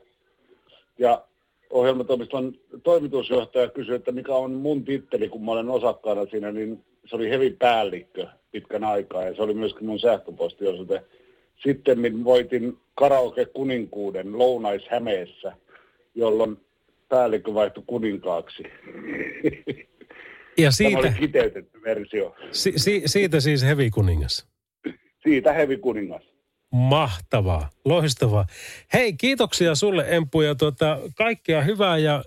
[0.99, 1.25] Ja
[1.75, 7.17] ohjelmatoimiston toimitusjohtaja kysyi, että mikä on mun titteli, kun mä olen osakkaana siinä, niin se
[7.17, 11.03] oli hevi päällikkö pitkän aikaa ja se oli myöskin mun sähköpostiosoite.
[11.57, 15.53] Sitten voitin karaoke kuninkuuden Lounais-Hämeessä,
[16.15, 16.57] jolloin
[17.09, 18.63] päällikkö vaihtui kuninkaaksi.
[20.59, 22.35] Ja Tämä siitä, oli kiteytetty versio.
[22.51, 24.49] si, si, siitä siis hevi kuningas.
[25.23, 26.34] Siitä hevi kuningas.
[26.75, 28.47] Mahtavaa, loistavaa.
[28.93, 32.25] Hei, kiitoksia sulle Empu ja tuota, kaikkea hyvää ja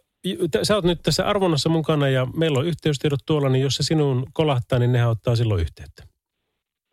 [0.63, 4.25] sä oot nyt tässä arvonnassa mukana ja meillä on yhteystiedot tuolla, niin jos se sinun
[4.33, 6.03] kolahtaa, niin nehän ottaa silloin yhteyttä.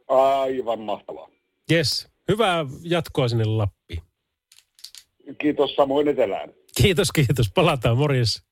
[0.08, 1.28] Aivan mahtavaa.
[1.72, 4.02] Yes, hyvää jatkoa sinne Lappiin.
[5.40, 6.52] Kiitos samoin etelään.
[6.82, 7.50] Kiitos, kiitos.
[7.54, 8.42] Palataan, morjes.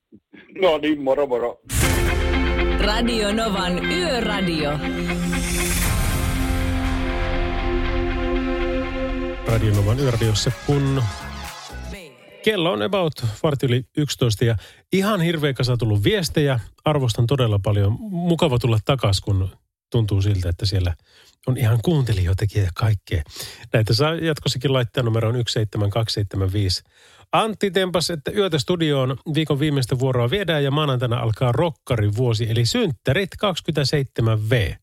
[0.61, 1.61] No niin, moro moro.
[2.81, 4.71] Radio Novan Yöradio.
[9.53, 11.03] Radionovan yöradiossa, kun
[12.45, 13.13] Kello on about
[13.43, 14.57] vartti yli 11 ja
[14.93, 16.61] ihan hirveä kasa tullut viestejä.
[16.85, 17.97] Arvostan todella paljon.
[18.01, 19.49] Mukava tulla takaisin, kun
[19.91, 20.95] tuntuu siltä, että siellä
[21.47, 23.23] on ihan kuuntelijoitakin ja kaikkea.
[23.73, 26.83] Näitä saa jatkossakin laittaa numeroon 17275.
[27.33, 32.67] Antti tempas, että yötä studioon viikon viimeistä vuoroa viedään ja maanantaina alkaa rokkarin vuosi, eli
[32.67, 34.82] synttärit 27V.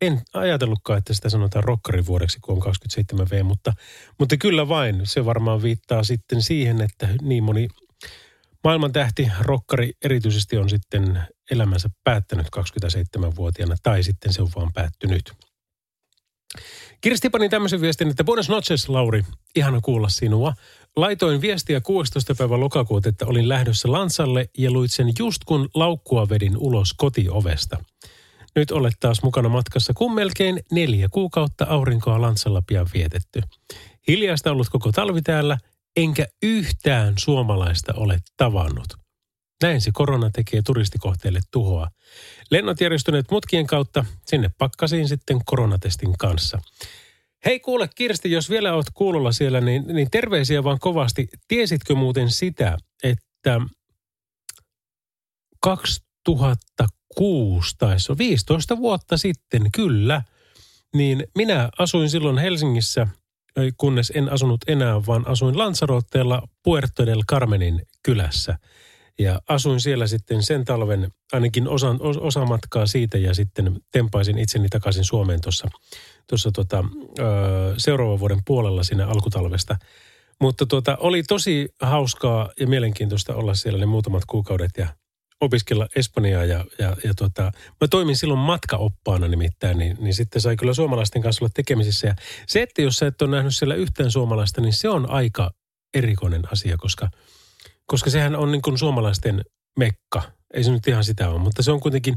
[0.00, 3.72] En ajatellutkaan, että sitä sanotaan rokkarin vuodeksi, kun on 27V, mutta,
[4.18, 5.00] mutta kyllä vain.
[5.04, 7.68] Se varmaan viittaa sitten siihen, että niin moni
[8.64, 15.32] maailman tähti, rokkari erityisesti on sitten elämänsä päättänyt 27-vuotiaana, tai sitten se on vaan päättynyt.
[17.00, 19.24] Kirsti pani tämmöisen viestin, että Buenos noches, Lauri.
[19.56, 20.54] Ihana kuulla sinua.
[20.96, 22.34] Laitoin viestiä 16.
[22.34, 27.76] päivä lokakuuta, että olin lähdössä Lansalle ja luit sen just kun laukkua vedin ulos kotiovesta.
[28.58, 33.40] Nyt olet taas mukana matkassa, kun melkein neljä kuukautta aurinkoa Lansalla pian vietetty.
[34.08, 35.58] Hiljaista ollut koko talvi täällä,
[35.96, 38.86] enkä yhtään suomalaista ole tavannut.
[39.62, 41.88] Näin se korona tekee turistikohteille tuhoa.
[42.50, 46.58] Lennot järjestyneet mutkien kautta, sinne pakkasiin sitten koronatestin kanssa.
[47.44, 51.28] Hei kuule Kirsti, jos vielä oot kuulolla siellä, niin, niin terveisiä vaan kovasti.
[51.48, 53.60] Tiesitkö muuten sitä, että
[57.16, 60.22] 2006 taisi 15 vuotta sitten, kyllä,
[60.94, 63.06] niin minä asuin silloin Helsingissä,
[63.76, 68.58] kunnes en asunut enää, vaan asuin Lanzarotteella Puerto del Carmenin kylässä–
[69.18, 74.68] ja asuin siellä sitten sen talven ainakin osa, osa matkaa siitä ja sitten tempaisin itseni
[74.68, 75.68] takaisin Suomeen tuossa
[76.26, 76.84] tuossa tota,
[77.76, 79.76] seuraavan vuoden puolella siinä alkutalvesta.
[80.40, 84.88] Mutta tuota, oli tosi hauskaa ja mielenkiintoista olla siellä ne muutamat kuukaudet ja
[85.40, 87.42] opiskella Espanjaa ja, ja, ja tota,
[87.80, 92.06] mä toimin silloin matkaoppaana nimittäin, niin, niin sitten sai kyllä suomalaisten kanssa olla tekemisissä.
[92.06, 92.14] Ja
[92.46, 95.50] se, että jos sä et ole nähnyt siellä yhtään suomalaista, niin se on aika
[95.94, 97.08] erikoinen asia, koska–
[97.88, 99.44] koska sehän on niin kuin suomalaisten
[99.78, 100.22] mekka.
[100.54, 102.14] Ei se nyt ihan sitä ole, mutta se on kuitenkin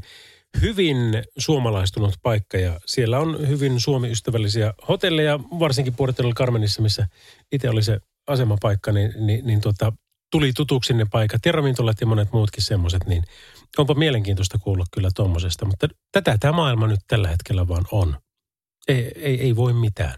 [0.61, 7.07] hyvin suomalaistunut paikka ja siellä on hyvin suomiystävällisiä hotelleja, varsinkin Puerto Carmenissa, missä
[7.51, 9.93] itse oli se asemapaikka, niin, niin, niin tota,
[10.31, 13.23] tuli tutuksi ne paikat ja ravintolat ja monet muutkin semmoiset, niin
[13.77, 18.17] onpa mielenkiintoista kuulla kyllä tuommoisesta, mutta tätä tämä maailma nyt tällä hetkellä vaan on.
[18.87, 20.15] Ei, ei, ei voi mitään.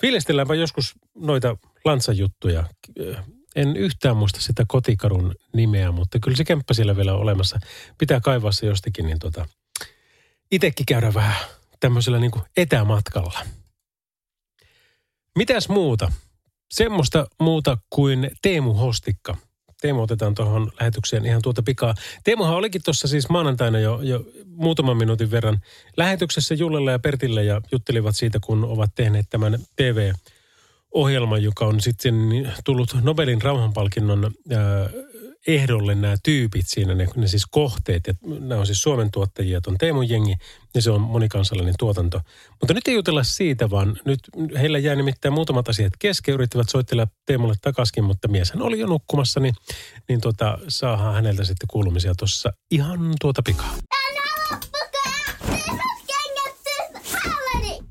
[0.00, 2.64] Fiilistelläänpä joskus noita lansajuttuja
[3.56, 7.58] en yhtään muista sitä kotikadun nimeä, mutta kyllä se kemppä siellä vielä on olemassa.
[7.98, 9.46] Pitää kaivaa se jostakin, niin tota,
[10.50, 11.36] itekin käydä vähän
[11.80, 13.46] tämmöisellä niin kuin etämatkalla.
[15.36, 16.12] Mitäs muuta?
[16.70, 19.36] Semmoista muuta kuin Teemu Hostikka.
[19.80, 21.94] Teemu otetaan tuohon lähetykseen ihan tuota pikaa.
[22.24, 25.58] Teemuhan olikin tuossa siis maanantaina jo, jo muutaman minuutin verran
[25.96, 30.12] lähetyksessä Jullella ja Pertille ja juttelivat siitä, kun ovat tehneet tämän TV-
[30.90, 32.14] ohjelma, joka on sitten
[32.64, 34.30] tullut Nobelin rauhanpalkinnon
[35.48, 38.06] ehdolle nämä tyypit siinä, ne, ne siis kohteet.
[38.06, 40.34] Ja nämä on siis Suomen tuottajia, on Teemu Jengi
[40.74, 42.20] ja se on monikansallinen tuotanto.
[42.60, 44.20] Mutta nyt ei jutella siitä, vaan nyt
[44.58, 46.34] heillä jää nimittäin muutamat asiat kesken.
[46.34, 49.54] Yrittivät soittella Teemulle takaisin, mutta mieshän oli jo nukkumassa, niin,
[50.08, 53.74] niin tota, saadaan häneltä sitten kuulumisia tuossa ihan tuota pikaa.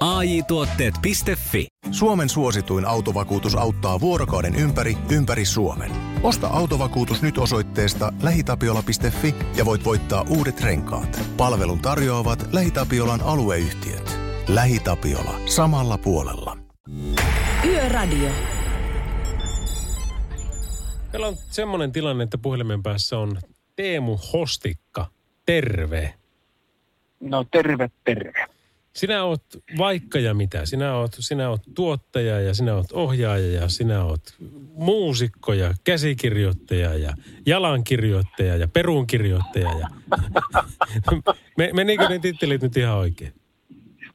[0.00, 1.66] AJ-tuotteet.fi.
[1.90, 5.90] Suomen suosituin autovakuutus auttaa vuorokauden ympäri, ympäri Suomen.
[6.22, 11.20] Osta autovakuutus nyt osoitteesta lähitapiola.fi ja voit voittaa uudet renkaat.
[11.36, 14.18] Palvelun tarjoavat LähiTapiolan alueyhtiöt.
[14.48, 15.40] LähiTapiola.
[15.46, 16.56] Samalla puolella.
[17.64, 18.30] Yöradio.
[21.12, 23.38] Meillä on semmoinen tilanne, että puhelimen päässä on
[23.76, 25.06] Teemu Hostikka.
[25.46, 26.14] Terve.
[27.20, 28.59] No terve, terve.
[28.92, 29.42] Sinä oot
[29.78, 30.66] vaikka ja mitä.
[30.66, 34.22] Sinä oot, sinä oot tuottaja ja sinä oot ohjaaja ja sinä oot
[34.74, 37.14] muusikko ja käsikirjoittaja ja
[37.46, 39.70] jalankirjoittaja ja perunkirjoittaja.
[39.78, 39.88] Ja...
[41.74, 43.32] Menikö ne tittelit nyt ihan oikein?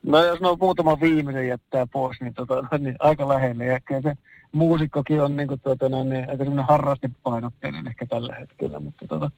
[0.04, 3.66] No jos no muutama viimeinen jättää pois, niin, tota, niin aika lähellä.
[3.66, 4.16] Ja se
[4.52, 8.80] muusikkokin on niin kuin, tuota, niin, aika semmoinen harrastepainotteinen ehkä tällä hetkellä.
[8.80, 9.32] Mutta tota,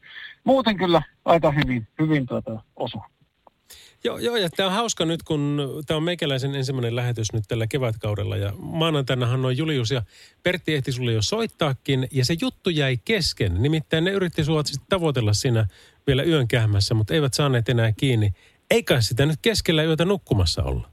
[0.44, 3.02] muuten kyllä aika hyvin, hyvin tuota, osu.
[4.04, 7.68] Joo, joo ja tämä on hauska nyt, kun tämä on meikäläisen ensimmäinen lähetys nyt tällä
[7.68, 8.38] kevätkaudella.
[8.38, 10.02] Ja maanantainahan noin Julius ja
[10.44, 13.62] Pertti ehti sulle jo soittaakin, ja se juttu jäi kesken.
[13.62, 15.68] Nimittäin ne yritti sinua tavoitella siinä
[16.08, 18.32] vielä yön kähmässä, mutta eivät saaneet enää kiinni.
[18.72, 20.90] Eikä sitä nyt keskellä yötä nukkumassa olla.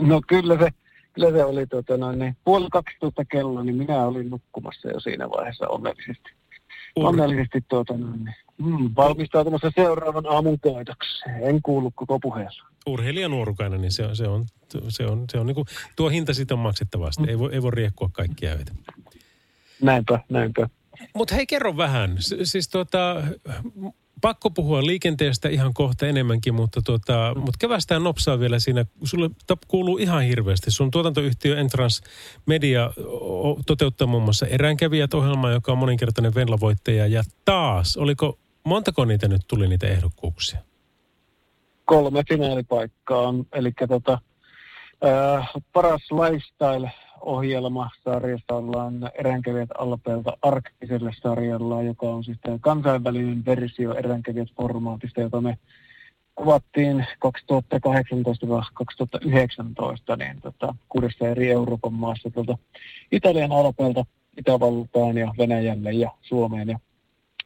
[0.00, 0.68] No kyllä se,
[1.12, 5.30] kyllä se oli tota, noin, niin, puoli 12 kello, niin minä olin nukkumassa jo siinä
[5.30, 6.35] vaiheessa onnellisesti.
[6.96, 11.42] Onnellisesti tuota, niin, mm, valmistautumassa seuraavan aamun koitokseen.
[11.42, 12.64] En kuullut koko puheessa.
[12.86, 14.44] Urheilija nuorukainen, niin se on, se on,
[14.88, 17.10] se on, se on niin kuin, tuo hinta siitä on maksettava.
[17.18, 17.28] Mm.
[17.28, 18.72] Ei, voi, ei voi riekkua kaikkia öitä.
[19.82, 20.68] Näinpä, näinpä.
[21.14, 22.16] Mutta hei, kerro vähän.
[22.18, 22.70] S- siis
[23.74, 23.86] m-
[24.20, 28.84] pakko puhua liikenteestä ihan kohta enemmänkin, mutta tota, mut kevästään nopsaa vielä siinä.
[29.04, 29.30] Sulle
[29.68, 30.70] kuuluu ihan hirveästi.
[30.70, 32.02] Sun tuotantoyhtiö Entrance
[32.46, 32.90] Media
[33.66, 37.06] toteuttaa muun muassa Eräänkävijät ohjelmaa, joka on moninkertainen Venla-voittaja.
[37.06, 40.58] Ja taas, oliko, montako niitä nyt tuli niitä ehdokkuuksia?
[41.86, 44.18] kolme finaalipaikkaa eli tota,
[45.02, 47.05] ää, paras lifestyle-ohjelma
[48.04, 55.58] sarjassa ollaan Eränkävijät Alpeelta arktiselle sarjalla, joka on siis tämä kansainvälinen versio Eränkävijät-formaatista, jota me
[56.34, 57.28] kuvattiin 2018-2019
[60.16, 62.58] niin tota, kuudessa eri Euroopan maassa tuolta
[63.12, 64.04] Italian Alpeelta,
[64.36, 66.78] Itävaltaan ja Venäjälle ja Suomeen ja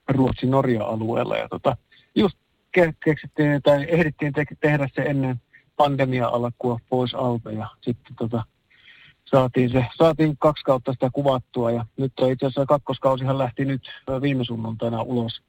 [0.08, 1.36] Ruotsin Norja alueella.
[1.36, 1.76] Ja tota,
[2.14, 2.38] just
[2.78, 5.40] ke- keksittiin tai ehdittiin te- tehdä se ennen
[5.76, 8.44] pandemia-alkua pois alta ja sitten tota,
[9.30, 13.82] saatiin, se, saatiin kaksi kautta sitä kuvattua ja nyt on itse asiassa kakkoskausihan lähti nyt
[14.22, 15.42] viime sunnuntaina ulos,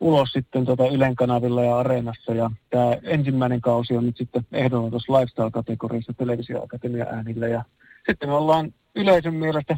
[0.00, 4.90] ulos sitten tota Ylen kanavilla ja Areenassa ja tämä ensimmäinen kausi on nyt sitten ehdolla
[4.90, 7.64] tuossa lifestyle-kategoriassa televisioakatemia äänillä ja
[8.06, 9.76] sitten me ollaan yleisön mielestä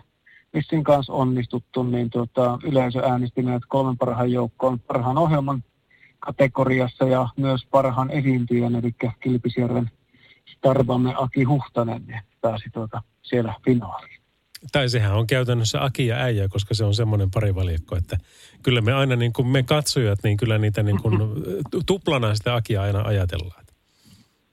[0.53, 5.65] Missin kanssa onnistuttu, niin tota, yleisö äänesti meidät kolmen parhaan joukkoon parhaan ohjelman
[6.19, 9.91] kategoriassa ja myös parhaan esiintyjän, eli Kilpisjärven
[10.49, 14.21] starvamme Aki Huhtanen niin pääsi tuota siellä finaaliin.
[14.73, 18.19] Tai sehän on käytännössä Aki ja äijä, koska se on semmoinen parivaljakko, että
[18.63, 21.19] kyllä me aina niin kuin me katsojat, niin kyllä niitä niin kuin
[21.87, 23.65] tuplana sitä Akia aina ajatellaan.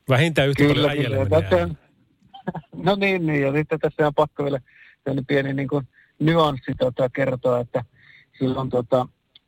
[0.10, 1.70] Vähintään yhtä paljon äijälle menee tässä,
[2.86, 4.60] no niin, niin, ja sitten tässä on pakko vielä
[5.28, 5.88] pieni niin kuin
[6.20, 7.84] nyanssi tota, kertoa, että
[8.40, 9.08] silloin tota,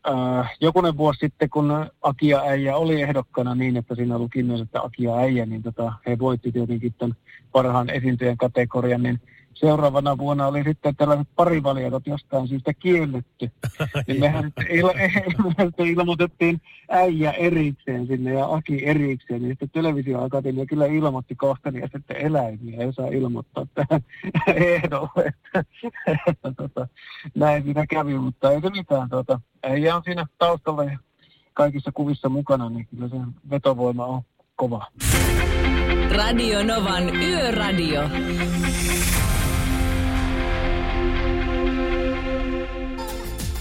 [0.09, 4.61] äh, jokunen vuosi sitten, kun Aki ja äijä oli ehdokkana niin, että siinä luki myös,
[4.61, 7.15] että Aki ja äijä, niin tota, he voitti tietenkin tämän
[7.51, 9.21] parhaan esiintyjän kategorian, niin
[9.55, 13.51] seuraavana vuonna oli sitten tällaiset parivaliakot jostain syystä kielletty.
[14.07, 14.95] niin mehän sitten il-
[15.79, 21.89] il- ilmoitettiin äijä erikseen sinne ja Aki erikseen, niin sitten televisioakatemia kyllä ilmoitti kohta, niin
[21.93, 24.01] sitten eläimiä ei saa ilmoittaa tähän
[24.55, 25.33] ehdolle.
[26.57, 26.87] Tota,
[27.35, 29.09] näin siinä kävi, mutta ei se mitään.
[29.09, 30.97] Tuota, äijä on siinä taustalla ja
[31.53, 33.15] kaikissa kuvissa mukana, niin kyllä se
[33.49, 34.21] vetovoima on
[34.55, 34.87] kova.
[36.15, 38.01] Radio Novan Yöradio.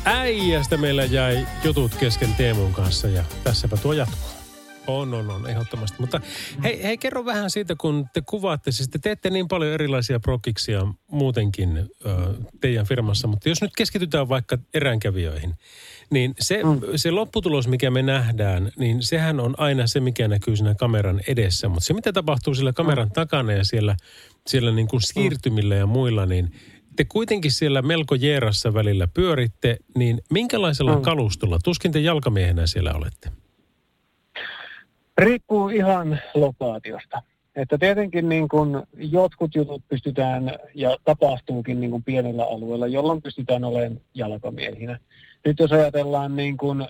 [0.05, 4.31] Äijästä meillä jäi jutut kesken Teemun kanssa ja tässäpä tuo jatkuu.
[4.87, 5.97] On, on, on, ehdottomasti.
[6.01, 6.21] Mutta
[6.63, 10.87] hei, hei, kerro vähän siitä, kun te kuvaatte, siis te teette niin paljon erilaisia prokiksia
[11.11, 11.89] muutenkin ö,
[12.61, 15.55] teidän firmassa, mutta jos nyt keskitytään vaikka eräänkävijöihin,
[16.11, 16.81] niin se, mm.
[16.97, 21.69] se lopputulos, mikä me nähdään, niin sehän on aina se, mikä näkyy siinä kameran edessä.
[21.69, 23.97] Mutta se, mitä tapahtuu sillä kameran takana ja siellä,
[24.47, 26.53] siellä niin kuin siirtymillä ja muilla, niin
[26.97, 31.03] te kuitenkin siellä melko jeerassa välillä pyöritte, niin minkälaisella Mm.
[31.03, 33.31] kalustolla, tuskin te jalkamiehenä siellä olette?
[35.19, 37.23] Riippuu ihan lokaatiosta.
[37.57, 43.65] Että tietenkin niin kuin jotkut jutut pystytään ja tapahtuukin niin kuin pienellä alueella, jolloin pystytään
[43.65, 44.99] olemaan jalkamiehinä.
[45.45, 46.89] Nyt jos ajatellaan niin kuin, äh,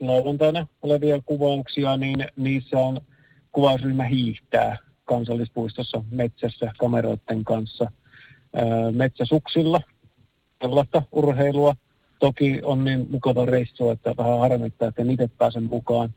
[0.00, 3.00] lauantaina olevia kuvauksia, niin niissä on
[3.52, 7.92] kuvausryhmä hiihtää kansallispuistossa metsässä kameroiden kanssa
[8.92, 9.80] metsäsuksilla.
[10.58, 11.74] Tällaista urheilua.
[12.20, 16.14] Toki on niin mukava reissu, että vähän harmittaa, että itse pääsen mukaan.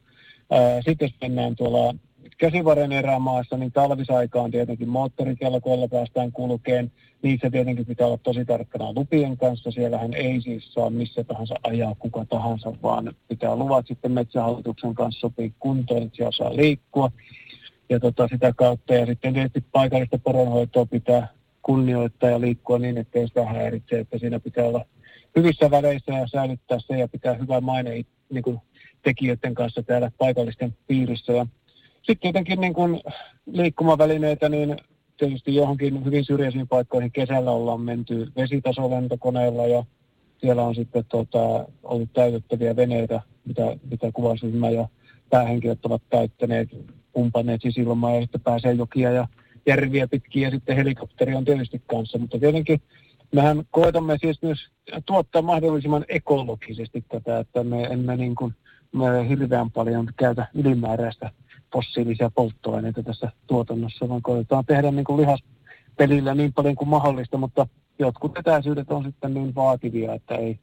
[0.85, 1.95] Sitten jos mennään tuolla
[2.37, 6.91] käsivarren erämaassa, niin talvisaikaan tietenkin moottorikelkoilla päästään kulkeen.
[7.21, 9.71] Niissä tietenkin pitää olla tosi tarkkana lupien kanssa.
[9.71, 15.19] Siellähän ei siis saa missä tahansa ajaa kuka tahansa, vaan pitää luvat sitten metsähallituksen kanssa
[15.19, 17.11] sopia kuntoon, että siellä saa liikkua.
[17.89, 21.27] Ja tota, sitä kautta, ja sitten tietysti paikallista poronhoitoa pitää
[21.61, 24.85] kunnioittaa ja liikkua niin, ettei sitä häiritse, että siinä pitää olla
[25.35, 28.59] hyvissä väleissä ja säilyttää se ja pitää hyvä maine niin kuin
[29.03, 31.33] tekijöiden kanssa täällä paikallisten piirissä.
[31.33, 31.45] Ja
[31.93, 33.01] sitten tietenkin niin kuin
[33.45, 34.77] liikkumavälineitä, niin
[35.17, 39.85] tietysti johonkin hyvin syrjäisiin paikkoihin kesällä ollaan menty vesitasolentokoneella ja
[40.37, 44.87] siellä on sitten tota, ollut täytettäviä veneitä, mitä, mitä kuvausryhmä ja
[45.29, 46.69] päähenkilöt ovat täyttäneet,
[47.13, 49.27] pumpanneet sisilmaa ja sitten pääsee jokia ja
[49.65, 52.81] järviä pitkin ja sitten helikopteri on tietysti kanssa, mutta tietenkin
[53.35, 54.59] mehän koetamme siis myös
[55.05, 58.55] tuottaa mahdollisimman ekologisesti tätä, että me emme niin kuin
[58.91, 61.31] mä hirveän paljon käytä ylimääräistä
[61.73, 67.67] fossiilisia polttoaineita tässä tuotannossa, vaan koetaan tehdä niin kuin lihaspelillä niin paljon kuin mahdollista, mutta
[67.99, 70.59] jotkut etäisyydet on sitten niin vaativia, että ei,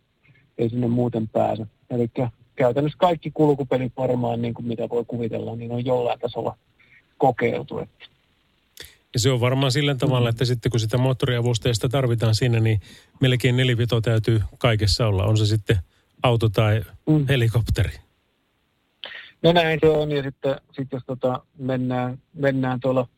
[0.58, 1.66] ei sinne muuten pääse.
[1.90, 2.10] Eli
[2.56, 6.56] käytännössä kaikki kulkupelit varmaan, niin kuin mitä voi kuvitella, niin on jollain tasolla
[7.18, 7.78] kokeiltu.
[7.78, 8.04] Että
[9.14, 12.80] ja se on varmaan sillä tavalla, että sitten kun sitä moottoriavusteista tarvitaan siinä, niin
[13.20, 15.24] melkein nelivito täytyy kaikessa olla.
[15.24, 15.78] On se sitten
[16.22, 17.26] auto tai mm.
[17.28, 17.92] helikopteri.
[19.42, 20.10] No näin se on.
[20.10, 23.08] Ja sitten, sitten jos tota mennään, mennään tuolla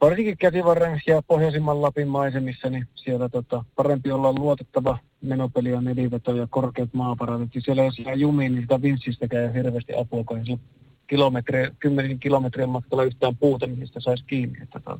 [0.00, 6.36] varsinkin käsivarren ja pohjoisimman Lapin maisemissa, niin siellä tota, parempi olla luotettava menopeli ja neliveto
[6.36, 7.54] ja korkeat maaparannut.
[7.54, 10.60] Ja siellä jos jää jumiin, niin sitä vinssistä käy hirveästi apua, kun
[11.06, 14.98] kilometri, kymmenen kilometrien matkalla yhtään puuta, mistä saisi kiinni, että tota,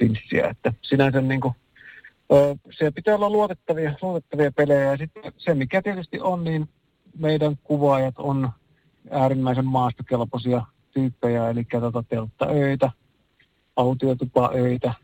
[0.00, 0.48] vinssiä.
[0.48, 1.54] Että sinänsä niin kuin,
[2.78, 4.90] se pitää olla luotettavia, luotettavia pelejä.
[4.90, 6.68] Ja sitten se, mikä tietysti on, niin
[7.18, 8.50] meidän kuvaajat on
[9.10, 10.62] äärimmäisen maastokelpoisia
[10.94, 12.90] tyyppejä, eli tota telttaöitä,
[13.76, 14.94] autiotupaöitä,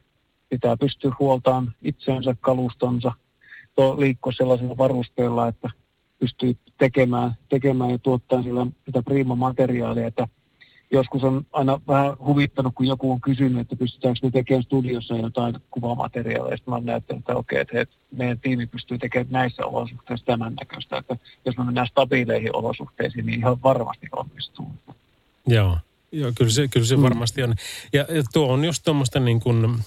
[0.49, 3.13] pitää pystyä huoltaan itsensä, kalustonsa,
[3.99, 5.71] liikkua sellaisella varusteella, että
[6.23, 10.29] pystyy tekemään, tekemään ja tuottaa sillä sitä priimamateriaalia, että
[10.91, 15.55] joskus on aina vähän huvittanut, kun joku on kysynyt, että pystytäänkö me tekemään studiossa jotain
[15.71, 16.57] kuvamateriaalia.
[16.57, 20.55] Sitten mä oon näyttänyt, että okei, että hei, meidän tiimi pystyy tekemään näissä olosuhteissa tämän
[20.61, 20.97] näköistä.
[20.97, 24.71] Että jos me mennään stabiileihin olosuhteisiin, niin ihan varmasti onnistuu.
[25.47, 25.79] Joo,
[26.13, 27.03] Joo kyllä se, kyllä se mm.
[27.03, 27.55] varmasti on.
[27.93, 29.79] Ja, ja tuo on just tuommoista niin kuin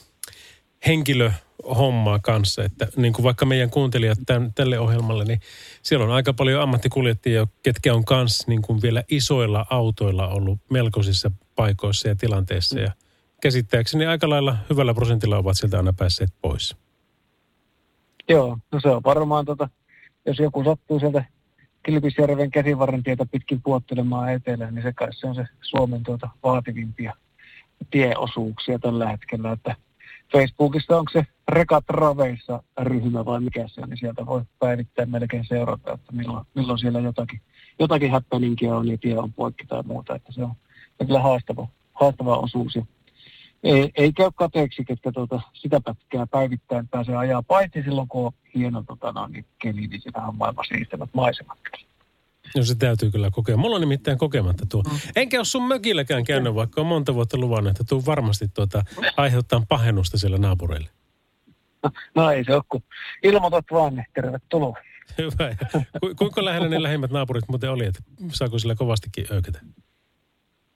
[0.88, 5.40] henkilöhommaa kanssa, että niin kuin vaikka meidän kuuntelijat tämän, tälle ohjelmalle, niin
[5.84, 11.32] siellä on aika paljon ammattikuljettajia, ketkä on kanssa niin kuin vielä isoilla autoilla ollut melkoisissa
[11.56, 12.92] paikoissa ja tilanteissa ja
[13.42, 16.76] käsittääkseni aika lailla hyvällä prosentilla ovat sieltä aina päässeet pois.
[18.30, 19.70] Joo, no se on varmaan tota,
[20.26, 21.26] jos joku sattuu sieltä
[21.84, 27.14] Kilpisjärven käsivarren tietä pitkin puottelemaan etelään, niin se kai se on se Suomen tuota vaativimpia
[27.92, 29.76] tieosuuksia tällä hetkellä, että
[30.32, 35.46] Facebookissa onko se Rekat Raveissa ryhmä vai mikä se on, niin sieltä voi päivittäin melkein
[35.46, 37.42] seurata, että milloin, milloin siellä jotakin,
[37.80, 40.56] jotakin happeningia on, niin tie on poikki tai muuta, että se on
[41.06, 42.76] kyllä haastava, haastava osuus.
[42.76, 42.86] Ja
[43.64, 48.32] ei, ei käy kateeksi, että tuota, sitä pätkää päivittäin pääsee ajaa, paitsi silloin kun on
[48.56, 51.58] hieno tota, no, niin keli, niin sitä on maailman siistävät maisemat.
[52.56, 53.58] No se täytyy kyllä kokea.
[53.58, 54.84] Mulla on nimittäin kokematta tuo.
[54.84, 55.00] Mm.
[55.16, 58.84] Enkä ole sun mökilläkään käynyt, vaikka on monta vuotta luvannut, että tuu varmasti tuota,
[59.18, 60.90] aiheuttaa pahennusta siellä naapureille.
[61.84, 62.84] No, no ei se ole, kun
[63.24, 64.78] ilmoitat vaan, niin tervetuloa.
[65.18, 65.56] Hyvä.
[66.02, 69.60] Ku, kuinka lähellä ne lähimmät naapurit muuten oli, että saako sillä kovastikin öykätä?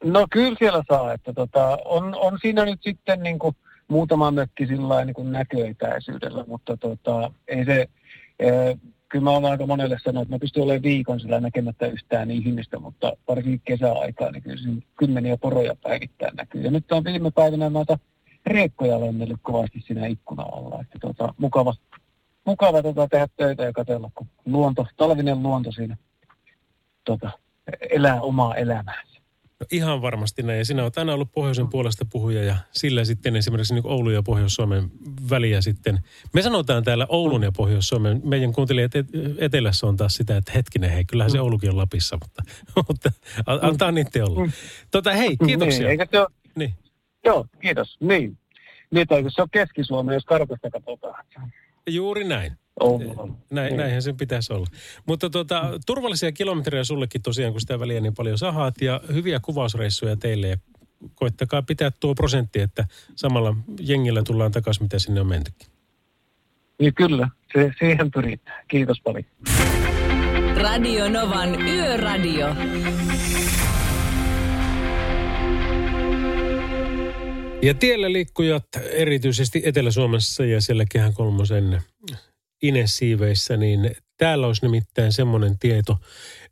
[0.03, 3.55] No kyllä siellä saa, että tota, on, on siinä nyt sitten niin kuin
[3.88, 7.88] muutama mökki sillä niin näköetäisyydellä, mutta tota, ei se,
[9.10, 12.80] kyllä mä olen aika monelle sanonut, että mä pystyn olemaan viikon sillä näkemättä yhtään ihmistä,
[12.80, 16.62] mutta varsinkin kesäaikaa, niin kyllä kymmeniä poroja päivittäin näkyy.
[16.62, 17.97] Ja nyt on viime päivinä näitä
[18.45, 20.82] riekkoja lennellyt kovasti siinä ikkuna alla.
[20.82, 21.74] Että tota, mukava,
[22.45, 25.97] mukava tota, tehdä töitä ja katsella, kun luonto, talvinen luonto siinä
[27.03, 27.32] tota,
[27.89, 29.18] elää omaa elämäänsä.
[29.60, 30.57] No ihan varmasti näin.
[30.57, 34.24] Ja sinä olet aina ollut pohjoisen puolesta puhuja ja sillä sitten esimerkiksi niin Oulun ja
[34.24, 34.91] Pohjois-Suomen
[35.30, 35.99] väliä sitten.
[36.34, 38.22] Me sanotaan täällä Oulun ja Pohjois-Suomen.
[38.24, 38.91] Meidän kuuntelijat
[39.38, 41.43] etelässä on taas sitä, että hetkinen, hei, kyllähän se mm.
[41.43, 42.43] Oulukin on Lapissa, mutta,
[42.88, 43.12] mutta
[43.62, 44.45] antaa niitä olla.
[44.45, 44.51] Mm.
[44.91, 45.80] Tota, hei, kiitoksia.
[45.80, 46.28] Niin, eikö se ole?
[46.55, 46.74] Niin.
[47.26, 47.97] Joo, kiitos.
[47.99, 48.38] Niin.
[48.91, 51.26] Niin, se on Keski-Suomi, jos kartasta katsotaan.
[51.89, 52.57] Juuri näin.
[52.80, 54.67] On, Näin, näinhän sen pitäisi olla.
[55.05, 60.15] Mutta tuota, turvallisia kilometrejä sullekin tosiaan, kun sitä väliä niin paljon sahaat ja hyviä kuvausreissuja
[60.15, 60.57] teille ja
[61.15, 65.67] koittakaa pitää tuo prosentti, että samalla jengillä tullaan takaisin, mitä sinne on mentykin.
[66.80, 68.65] Niin kyllä, se, siihen pyritään.
[68.67, 69.25] Kiitos paljon.
[70.55, 72.47] Radio Novan Yöradio.
[77.61, 81.82] Ja tiellä liikkujat erityisesti Etelä-Suomessa ja siellä Kehän kolmosen
[82.62, 85.97] Inesiiveissä, niin täällä olisi nimittäin semmoinen tieto,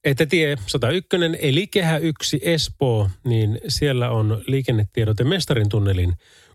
[0.04, 1.08] että tie 101
[1.40, 6.14] eli Kehä 1 Espoo, niin siellä on liikennetiedote Mestarin tunnelin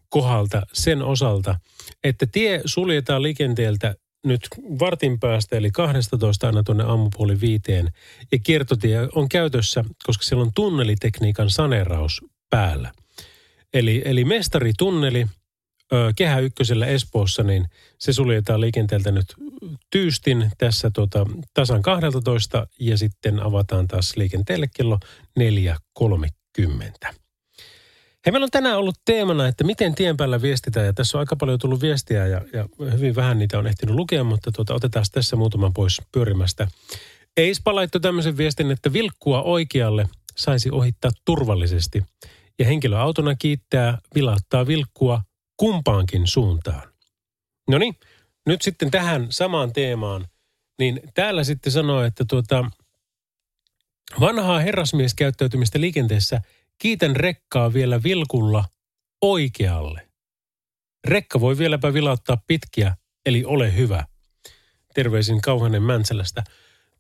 [0.09, 1.59] kohdalta sen osalta,
[2.05, 3.95] että tie suljetaan liikenteeltä
[4.27, 4.49] nyt
[4.79, 7.93] vartin päästä, eli 12 aina tuonne aamupuoli viiteen.
[8.33, 12.93] Ja kiertotie on käytössä, koska siellä on tunnelitekniikan saneeraus päällä.
[13.75, 15.27] Eli, eli mestaritunneli–
[16.17, 17.67] Kehä ykkösellä Espoossa, niin
[17.99, 19.35] se suljetaan liikenteeltä nyt
[19.91, 24.99] tyystin tässä tota, tasan 12 ja sitten avataan taas liikenteelle kello
[25.41, 27.15] 4.30.
[28.27, 31.37] Hei, meillä on tänään ollut teemana, että miten tien päällä viestitään ja tässä on aika
[31.37, 35.37] paljon tullut viestiä ja, ja hyvin vähän niitä on ehtinyt lukea, mutta tuota, otetaan tässä
[35.37, 36.69] muutaman pois pyörimästä.
[37.37, 42.03] Eispa laittoi tämmöisen viestin, että vilkkua oikealle saisi ohittaa turvallisesti.
[42.59, 45.21] Ja henkilöautona kiittää vilauttaa vilkkua
[45.63, 46.93] kumpaankin suuntaan.
[47.69, 47.95] No niin,
[48.47, 50.27] nyt sitten tähän samaan teemaan,
[50.79, 52.71] niin täällä sitten sanoo, että tuota,
[54.21, 56.41] vanhaa herrasmieskäyttäytymistä liikenteessä
[56.79, 58.65] kiitän rekkaa vielä vilkulla
[59.21, 60.09] oikealle.
[61.09, 62.97] Rekka voi vieläpä vilauttaa pitkiä,
[63.27, 64.07] eli ole hyvä.
[64.95, 66.45] Terveisin Kauhanen Mäntsälästä.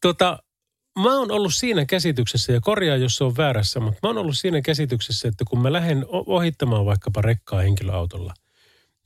[0.00, 0.38] Tota,
[0.98, 4.38] mä oon ollut siinä käsityksessä, ja korjaa jos se on väärässä, mutta mä oon ollut
[4.38, 8.34] siinä käsityksessä, että kun mä lähden ohittamaan vaikkapa rekkaa henkilöautolla,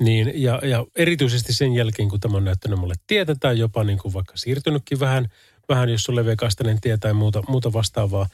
[0.02, 3.98] niin, ja, ja erityisesti sen jälkeen, kun tämä on näyttänyt mulle tietä tai jopa niin
[3.98, 5.28] kuin vaikka siirtynytkin vähän,
[5.68, 8.26] vähän jos on leveäkastainen tie tai muuta, muuta vastaavaa,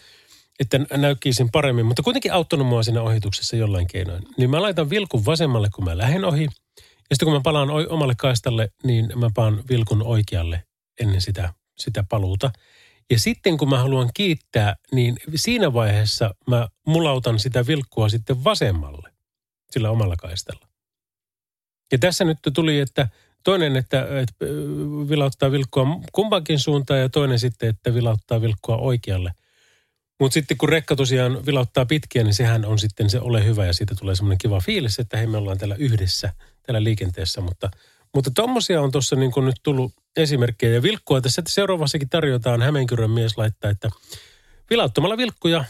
[0.60, 4.22] että näykkiisin paremmin, mutta kuitenkin auttanut mua siinä ohituksessa jollain keinoin.
[4.36, 6.44] Niin mä laitan vilkun vasemmalle, kun mä lähden ohi.
[7.10, 10.64] Ja sitten kun mä palaan omalle kaistalle, niin mä paan vilkun oikealle
[11.00, 12.50] ennen sitä, sitä paluuta.
[13.10, 19.12] Ja sitten kun mä haluan kiittää, niin siinä vaiheessa mä mulautan sitä vilkkua sitten vasemmalle
[19.70, 20.71] sillä omalla kaistalla.
[21.92, 23.08] Ja tässä nyt tuli, että
[23.44, 24.44] toinen, että, että
[25.08, 29.32] vilauttaa vilkkua kumpaankin suuntaan ja toinen sitten, että vilauttaa vilkkua oikealle.
[30.20, 33.72] Mutta sitten kun rekka tosiaan vilauttaa pitkiä, niin sehän on sitten se ole hyvä ja
[33.72, 36.32] siitä tulee semmoinen kiva fiilis, että hei me ollaan täällä yhdessä,
[36.62, 37.40] täällä liikenteessä.
[37.40, 37.70] Mutta,
[38.14, 43.38] mutta tommosia on tuossa niin nyt tullut esimerkkejä ja vilkkua tässä seuraavassakin tarjotaan Hämeenkyrön mies
[43.38, 43.88] laittaa, että
[44.70, 45.64] vilauttamalla vilkkuja,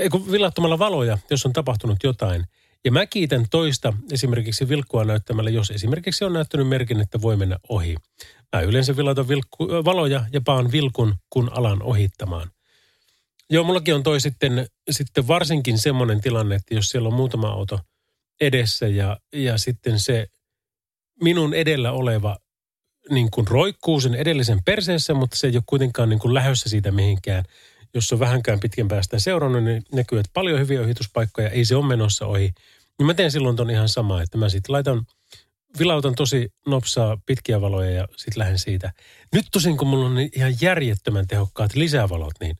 [0.00, 2.44] ei kun vilauttamalla valoja, jos on tapahtunut jotain–
[2.84, 7.58] ja mä kiitän toista esimerkiksi vilkkua näyttämällä, jos esimerkiksi on näyttänyt merkin, että voi mennä
[7.68, 7.96] ohi.
[8.52, 12.50] Mä yleensä vilautan vilkku, valoja ja paan vilkun, kun alan ohittamaan.
[13.50, 17.80] Joo, mullakin on toi sitten, sitten varsinkin semmoinen tilanne, että jos siellä on muutama auto
[18.40, 20.26] edessä ja, ja sitten se
[21.22, 22.36] minun edellä oleva
[23.10, 26.90] niin kuin roikkuu sen edellisen perseessä, mutta se ei ole kuitenkaan niin kuin lähössä siitä
[26.90, 27.44] mihinkään.
[27.94, 31.86] Jos on vähänkään pitkän päästä seurannut, niin näkyy, että paljon hyviä ohituspaikkoja, ei se ole
[31.86, 32.50] menossa ohi.
[32.98, 35.06] Niin mä teen silloin ton ihan sama, että mä sitten laitan,
[35.78, 38.92] vilautan tosi nopsaa pitkiä valoja ja sitten lähden siitä.
[39.34, 42.56] Nyt tosin kun mulla on niin ihan järjettömän tehokkaat lisävalot, niin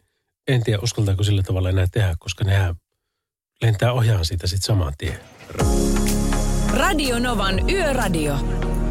[0.49, 2.75] en tiedä uskaltaako sillä tavalla enää tehdä, koska nehän
[3.63, 5.19] lentää ohjaan siitä sitten saman tien.
[6.75, 8.37] Radio Novan Yöradio.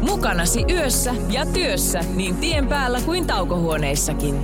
[0.00, 4.42] Mukanasi yössä ja työssä niin tien päällä kuin taukohuoneissakin.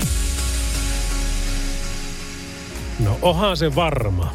[3.05, 4.34] No oha se varma.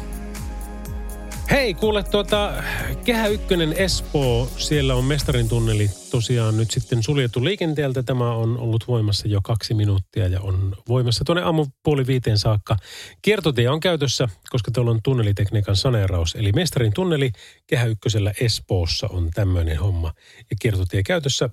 [1.50, 2.62] Hei, kuule tuota,
[3.04, 8.02] Kehä Ykkönen Espoo, siellä on mestarin tunneli tosiaan nyt sitten suljettu liikenteeltä.
[8.02, 12.76] Tämä on ollut voimassa jo kaksi minuuttia ja on voimassa tuonne aamupuoli viiteen saakka.
[13.22, 16.34] Kiertotie on käytössä, koska tuolla on tunnelitekniikan saneeraus.
[16.34, 17.32] Eli mestarin tunneli
[17.66, 20.12] Kehä Ykkösellä Espoossa on tämmöinen homma.
[20.50, 21.50] Ja kiertotie käytössä,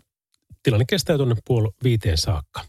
[0.63, 2.61] tilanne kestää tuonne puoli viiteen saakka.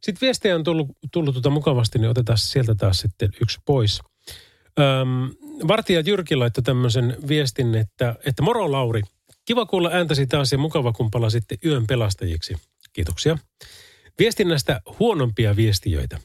[0.00, 4.00] Sitten viestejä on tullut, tullut tuota mukavasti, niin otetaan sieltä taas sitten yksi pois.
[4.78, 5.30] Öm,
[5.68, 9.02] Vartija Jyrki laittoi tämmöisen viestin, että, että moro Lauri,
[9.44, 12.56] kiva kuulla ääntäsi taas ja mukava kun palasitte yön pelastajiksi.
[12.92, 13.38] Kiitoksia.
[14.18, 16.18] Viestinnästä huonompia viestiöitä.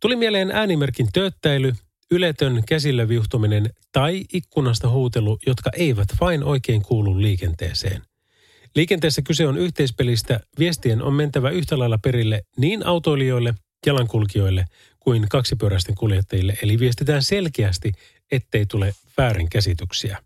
[0.00, 1.72] Tuli mieleen äänimerkin tööttäily,
[2.10, 8.02] yletön käsillä viuhtuminen tai ikkunasta huutelu, jotka eivät vain oikein kuulu liikenteeseen.
[8.74, 10.40] Liikenteessä kyse on yhteispelistä.
[10.58, 13.54] Viestien on mentävä yhtä lailla perille niin autoilijoille,
[13.86, 14.64] jalankulkijoille
[15.00, 16.58] kuin kaksipyöräisten kuljettajille.
[16.62, 17.92] Eli viestitään selkeästi,
[18.32, 20.18] ettei tule väärinkäsityksiä.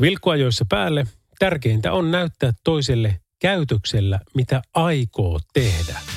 [0.00, 1.06] Vilkkuajoissa päälle
[1.38, 6.13] tärkeintä on näyttää toiselle käytöksellä, mitä aikoo tehdä.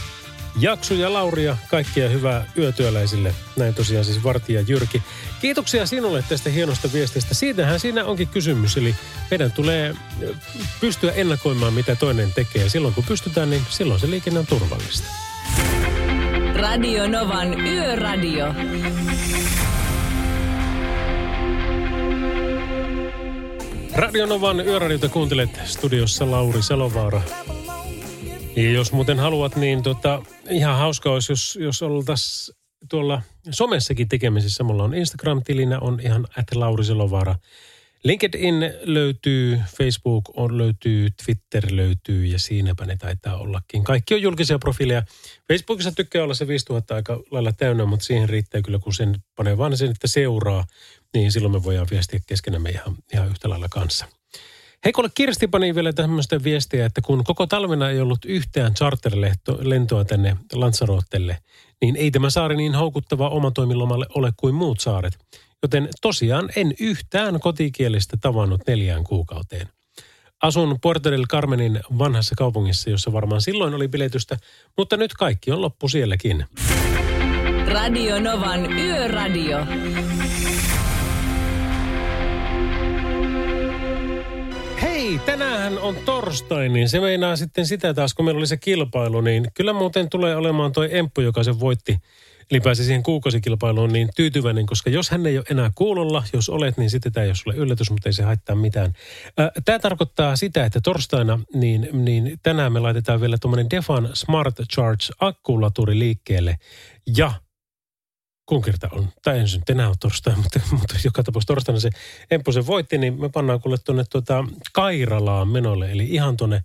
[0.59, 3.33] Jaksu ja Lauria, kaikkia hyvää yötyöläisille.
[3.55, 5.03] Näin tosiaan siis Vartija Jyrki.
[5.41, 7.33] Kiitoksia sinulle tästä hienosta viestistä.
[7.33, 8.77] Siitähän siinä onkin kysymys.
[8.77, 8.95] Eli
[9.31, 9.95] meidän tulee
[10.81, 12.69] pystyä ennakoimaan, mitä toinen tekee.
[12.69, 15.07] Silloin kun pystytään, niin silloin se liikenne on turvallista.
[16.55, 18.53] Radio Novan Yöradio.
[23.95, 27.21] Radionovan yöradiota kuuntelet studiossa Lauri Selovaara.
[28.57, 32.57] Ja jos muuten haluat, niin tota, ihan hauska olisi, jos, jos oltaisiin
[32.89, 34.63] tuolla somessakin tekemisissä.
[34.63, 37.35] Mulla on Instagram-tilinä, on ihan at Lauri Selovaara.
[38.03, 43.83] LinkedIn löytyy, Facebook on, löytyy, Twitter löytyy ja siinäpä ne taitaa ollakin.
[43.83, 45.03] Kaikki on julkisia profiileja.
[45.47, 49.57] Facebookissa tykkää olla se 5000 aika lailla täynnä, mutta siihen riittää kyllä, kun sen panee
[49.57, 50.65] vaan sen, että seuraa–
[51.13, 54.05] niin silloin me voidaan viestiä keskenämme ihan, ihan yhtä lailla kanssa.
[54.87, 60.05] Hei, kuule Kirsti pani vielä tämmöistä viestiä, että kun koko talvena ei ollut yhtään charterlentoa
[60.05, 61.37] tänne Lanzarotelle,
[61.81, 65.17] niin ei tämä saari niin houkuttava omatoimilomalle ole kuin muut saaret.
[65.61, 69.67] Joten tosiaan en yhtään kotikielistä tavannut neljään kuukauteen.
[70.43, 74.37] Asun Puerto del Carmenin vanhassa kaupungissa, jossa varmaan silloin oli biletystä,
[74.77, 76.45] mutta nyt kaikki on loppu sielläkin.
[77.67, 79.57] Radio Novan Yöradio.
[85.07, 89.21] Hei, tänään on torstai, niin se meinaa sitten sitä taas, kun meillä oli se kilpailu,
[89.21, 91.97] niin kyllä muuten tulee olemaan toi Emppu, joka sen voitti,
[92.51, 96.77] eli pääsi siihen kuukausikilpailuun, niin tyytyväinen, koska jos hän ei ole enää kuulolla, jos olet,
[96.77, 98.93] niin sitten tämä ei ole sulle yllätys, mutta ei se haittaa mitään.
[99.65, 105.05] Tämä tarkoittaa sitä, että torstaina, niin, niin tänään me laitetaan vielä tuommoinen Defan Smart Charge
[105.19, 106.57] akkulaturi liikkeelle,
[107.17, 107.31] ja
[108.47, 111.79] kun kerta on, tai en se nyt enää ole torstai, mutta, mutta joka tapauksessa torstaina
[111.79, 111.89] se
[112.31, 116.63] Emppu se voitti, niin me pannaan kuule tuonne tuota Kairalaan menolle, eli ihan tuonne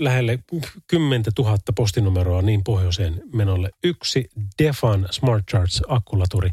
[0.00, 0.38] lähelle
[0.86, 3.70] 10 000 postinumeroa niin pohjoiseen menolle.
[3.84, 4.30] Yksi
[4.62, 6.50] Defan Smart Charge akkulaturi,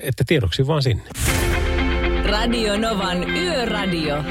[0.00, 1.04] että tiedoksi vaan sinne.
[2.24, 4.24] Radio Novan Yöradio.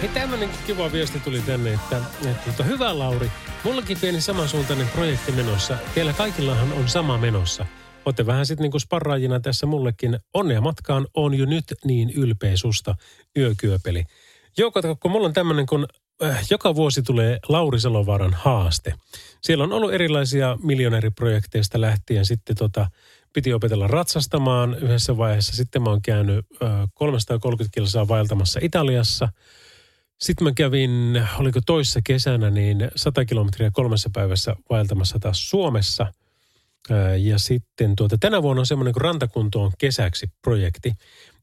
[0.00, 3.30] Hei, tämmöinen kiva viesti tuli tänne, että, että, että hyvä Lauri,
[3.64, 5.78] mullakin pieni samansuuntainen projekti menossa.
[5.94, 7.66] Teillä kaikillahan on sama menossa.
[8.04, 10.18] Olette vähän sitten niinku sparraajina tässä mullekin.
[10.34, 12.94] Onnea matkaan, on jo nyt niin ylpeä susta,
[13.38, 14.04] yökyöpeli.
[14.58, 15.86] Joo, kun mulla on tämmöinen, kun
[16.24, 18.94] äh, joka vuosi tulee Lauri Salovaaran haaste.
[19.42, 22.26] Siellä on ollut erilaisia miljonääriprojekteista lähtien.
[22.26, 22.90] Sitten tota,
[23.32, 25.56] piti opetella ratsastamaan yhdessä vaiheessa.
[25.56, 29.28] Sitten mä oon käynyt äh, 330 kilsaa vaeltamassa Italiassa–
[30.20, 36.12] sitten mä kävin, oliko toissa kesänä, niin 100 kilometriä kolmessa päivässä vaeltamassa taas Suomessa.
[37.18, 40.92] Ja sitten tuota, tänä vuonna on semmoinen kuin Rantakunto on kesäksi projekti.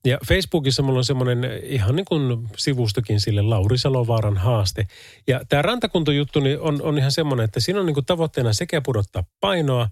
[0.06, 4.88] Ja Facebookissa mulla on semmoinen ihan niin kuin sivustokin sille Lauri Salovaaran haaste.
[5.28, 8.82] Ja tämä rantakuntojuttu niin on, on ihan semmoinen, että siinä on niin kuin tavoitteena sekä
[8.82, 9.90] pudottaa painoa,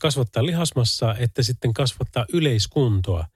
[0.00, 3.26] kasvattaa lihasmassa, että sitten kasvattaa yleiskuntoa.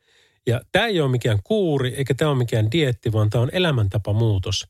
[0.46, 4.66] Ja tämä ei ole mikään kuuri, eikä tämä ole mikään dietti, vaan tämä on elämäntapamuutos.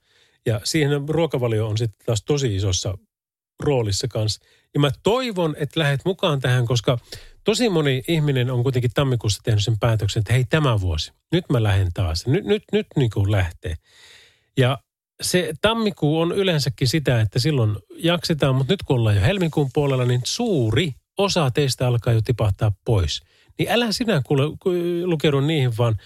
[0.46, 2.98] Ja siihen ruokavalio on sitten taas tosi isossa
[3.60, 4.44] roolissa kanssa.
[4.74, 6.98] Ja mä toivon, että lähdet mukaan tähän, koska
[7.44, 11.62] tosi moni ihminen on kuitenkin tammikuussa tehnyt sen päätöksen, että hei tämä vuosi, nyt mä
[11.62, 12.26] lähden taas.
[12.26, 13.74] Nyt, nyt, nyt niin kuin lähtee.
[14.56, 14.78] Ja
[15.22, 20.04] se tammikuu on yleensäkin sitä, että silloin jaksetaan, mutta nyt kun ollaan jo helmikuun puolella,
[20.04, 23.20] niin suuri osa teistä alkaa jo tipahtaa pois–
[23.60, 24.42] niin älä sinä kuule
[25.04, 25.96] lukeudu niihin, vaan.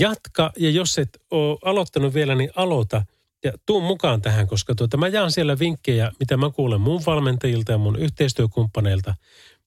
[0.00, 3.04] Jatka ja jos et ole aloittanut vielä, niin aloita.
[3.44, 7.72] Ja tuu mukaan tähän, koska tuota, mä jaan siellä vinkkejä, mitä mä kuulen mun valmentajilta
[7.72, 9.14] ja mun yhteistyökumppaneilta.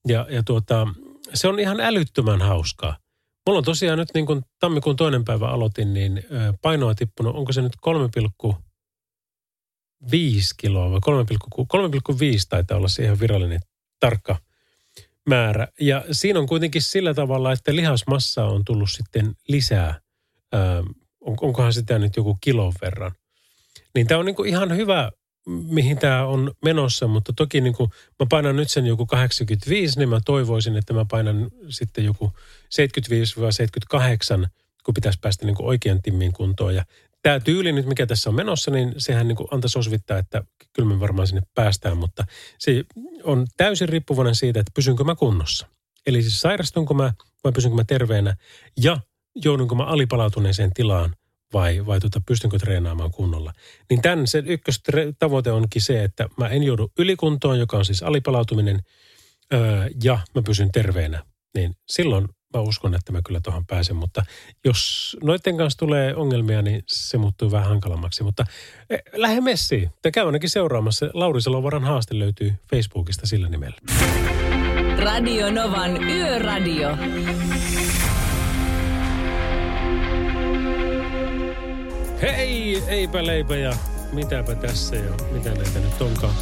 [0.08, 0.88] Ja, ja tuota,
[1.34, 2.98] se on ihan älyttömän hauskaa.
[3.48, 6.24] Mulla on tosiaan nyt niin kuin tammikuun toinen päivä aloitin, niin
[6.62, 8.56] painoa tippunut, onko se nyt 3,5
[10.58, 11.06] kiloa vai 3,5
[12.50, 13.60] taitaa olla se ihan virallinen
[14.00, 14.38] tarkka–
[15.30, 15.68] määrä.
[15.80, 20.02] Ja siinä on kuitenkin sillä tavalla, että lihasmassaa on tullut sitten lisää.
[20.52, 20.84] Ää,
[21.22, 23.12] on, onkohan sitä nyt joku kilon verran.
[23.96, 25.12] Niin tämä on niin kuin ihan hyvä,
[25.48, 30.10] mihin tämä on menossa, mutta toki niin kuin mä painan nyt sen joku 85, niin
[30.10, 32.34] mä toivoisin, että mä painan sitten joku
[34.46, 34.48] 75-78,
[34.86, 36.76] kun pitäisi päästä niin oikean timmin kuntoon.
[36.76, 36.86] Ja
[37.22, 40.44] tämä tyyli nyt, mikä tässä on menossa, niin sehän niin antaisi osvittaa, että
[40.74, 42.26] kyllä me varmaan sinne päästään, mutta
[42.60, 42.84] se
[43.24, 45.68] on täysin riippuvainen siitä, että pysynkö mä kunnossa.
[46.08, 47.14] Eli siis sairastunko mä
[47.44, 48.36] vai pysynkö mä terveenä
[48.84, 49.00] ja
[49.36, 51.16] joudunko mä alipalautuneeseen tilaan
[51.54, 53.54] vai, vai tuota, pystynkö treenaamaan kunnolla.
[53.90, 58.80] Niin tämän se ykköstavoite onkin se, että mä en joudu ylikuntoon, joka on siis alipalautuminen,
[59.54, 61.24] öö, ja mä pysyn terveenä.
[61.56, 64.24] Niin silloin mä uskon, että mä kyllä tuohon pääsen, mutta
[64.66, 68.24] jos noiden kanssa tulee ongelmia, niin se muuttuu vähän hankalammaksi.
[68.24, 68.46] Mutta
[68.90, 69.90] eh, lähde messiin.
[70.02, 71.10] Te käy ainakin seuraamassa.
[71.14, 73.78] Lauri Salovaran haaste löytyy Facebookista sillä nimellä.
[74.98, 76.98] Radio Novan Yöradio.
[82.22, 83.74] Hei, eipä leipä ja
[84.12, 86.34] mitäpä tässä ja mitä näitä nyt onkaan.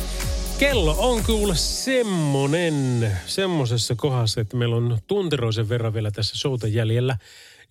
[0.59, 7.17] Kello on kuule semmonen, semmosessa kohdassa, että meillä on tunteroisen verran vielä tässä showta jäljellä.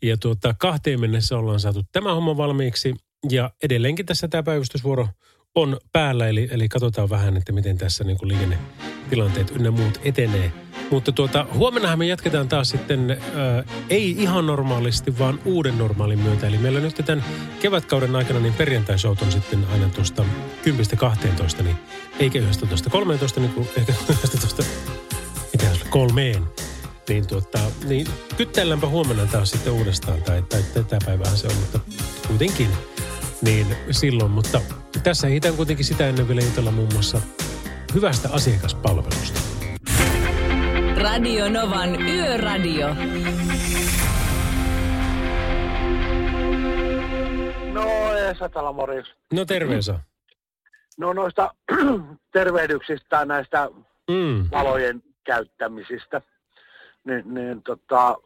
[0.03, 2.95] Ja tuota, kahteen mennessä ollaan saatu tämä homma valmiiksi.
[3.31, 5.09] Ja edelleenkin tässä tämä päivystysvuoro
[5.63, 10.53] on päällä, eli, eli katsotaan vähän, että miten tässä niin kuin liikennetilanteet ynnä muut etenee.
[10.91, 16.47] Mutta tuota, huomennahan me jatketaan taas sitten, ää, ei ihan normaalisti, vaan uuden normaalin myötä.
[16.47, 17.25] Eli meillä nyt tämän
[17.61, 20.25] kevätkauden aikana niin perjantai on sitten aina tuosta
[21.61, 21.77] 10-12, niin
[22.19, 22.43] eikä 11-13,
[23.41, 24.63] niin kuin ehkä 11,
[25.53, 26.45] mitä jos kolmeen.
[27.09, 28.07] Niin, tuota, niin
[28.37, 31.81] kyttäilläänpä huomenna taas sitten uudestaan, tai, tai tätä päivää se on, mutta
[32.29, 32.69] kuitenkin
[33.43, 34.31] niin silloin.
[34.31, 34.61] Mutta
[35.03, 37.21] tässä ehditään kuitenkin sitä ennen vielä jutella muun muassa
[37.95, 39.41] hyvästä asiakaspalvelusta.
[41.03, 42.89] Radio Novan Yöradio.
[47.73, 49.15] No, Esa morjens.
[49.33, 50.01] No terveensä.
[50.99, 51.55] No noista
[52.33, 53.69] tervehdyksistä näistä
[54.11, 54.49] Mm.
[54.51, 56.23] valojen käyttämisistä,
[57.05, 58.17] niin, niin tota,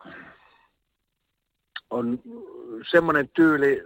[1.90, 2.20] on
[2.90, 3.82] semmoinen tyyli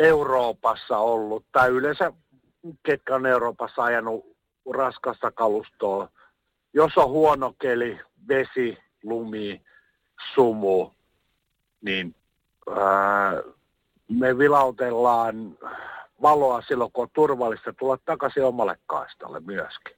[0.00, 2.12] Euroopassa ollut, tai yleensä
[2.82, 4.36] ketkä on Euroopassa ajanut
[4.72, 6.08] raskasta kalustoa.
[6.74, 9.62] Jos on huono keli, vesi, lumi,
[10.34, 10.90] sumu,
[11.80, 12.14] niin
[12.76, 13.42] ää,
[14.08, 15.58] me vilautellaan
[16.22, 19.96] valoa silloin, kun on turvallista tulla takaisin omalle kaistalle myöskin.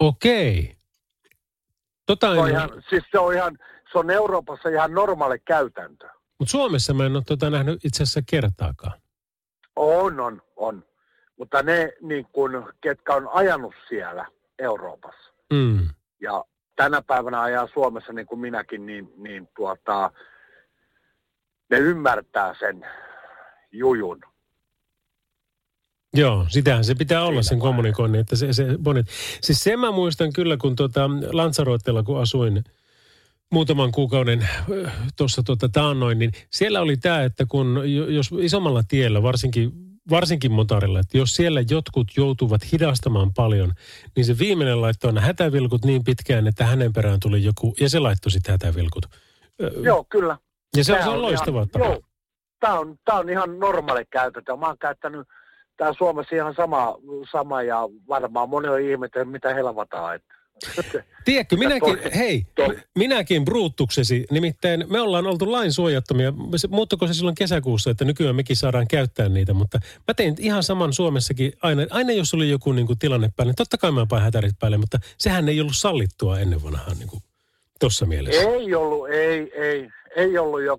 [0.00, 0.76] Okei.
[2.06, 3.58] Tota Se on, ihan, siis se on ihan,
[3.92, 6.08] se on Euroopassa ihan normaali käytäntö.
[6.42, 9.00] Mutta Suomessa mä en ole tota nähnyt itse asiassa kertaakaan.
[9.76, 10.84] On, on, on.
[11.36, 14.26] Mutta ne, niin kun, ketkä on ajanut siellä
[14.58, 15.88] Euroopassa Mm.
[16.20, 16.44] ja
[16.76, 20.10] tänä päivänä ajaa Suomessa niin kuin minäkin, niin, niin tuota,
[21.70, 22.86] ne ymmärtää sen
[23.72, 24.20] jujun.
[26.14, 29.06] Joo, sitähän se pitää olla Siinä sen kommunikoinnin, että se, se bonit.
[29.40, 32.64] Siis sen mä muistan kyllä, kun tuota Lanzarottella, kun asuin
[33.52, 34.48] muutaman kuukauden
[35.16, 39.72] tuossa tuota taannoin, niin siellä oli tämä, että kun jo- jos isommalla tiellä, varsinkin,
[40.10, 43.72] varsinkin motorilla, että jos siellä jotkut joutuvat hidastamaan paljon,
[44.16, 47.98] niin se viimeinen laittoi aina hätävilkut niin pitkään, että hänen perään tuli joku, ja se
[47.98, 49.06] laittoi sitten hätävilkut.
[49.82, 50.38] Joo, kyllä.
[50.76, 51.84] Ja se on, se on ihan- loistava tapa.
[51.84, 52.00] Joo,
[52.60, 54.56] tämä on, tää on ihan normaali käytäntö.
[54.56, 55.28] Mä oon käyttänyt
[55.76, 56.94] tää Suomessa ihan sama,
[57.32, 57.78] sama ja
[58.08, 60.14] varmaan moni on ihmetellyt, mitä helvataan.
[60.14, 60.34] Että.
[61.24, 66.32] Tiedätkö, minäkin, toi- hei, toi- minäkin bruuttuksesi, nimittäin me ollaan oltu lain suojattomia.
[66.56, 70.62] Se- Muuttuko se silloin kesäkuussa, että nykyään mekin saadaan käyttää niitä, mutta mä tein ihan
[70.62, 71.82] saman Suomessakin aina.
[71.90, 74.76] Aina jos oli joku niin kuin, tilanne päälle, niin totta kai mä pain hätärit päälle,
[74.76, 77.22] mutta sehän ei ollut sallittua ennen vanhaan niin kuin,
[77.80, 78.42] tossa mielessä.
[78.42, 80.78] Ei ollut, ei, ei, ei ollut jo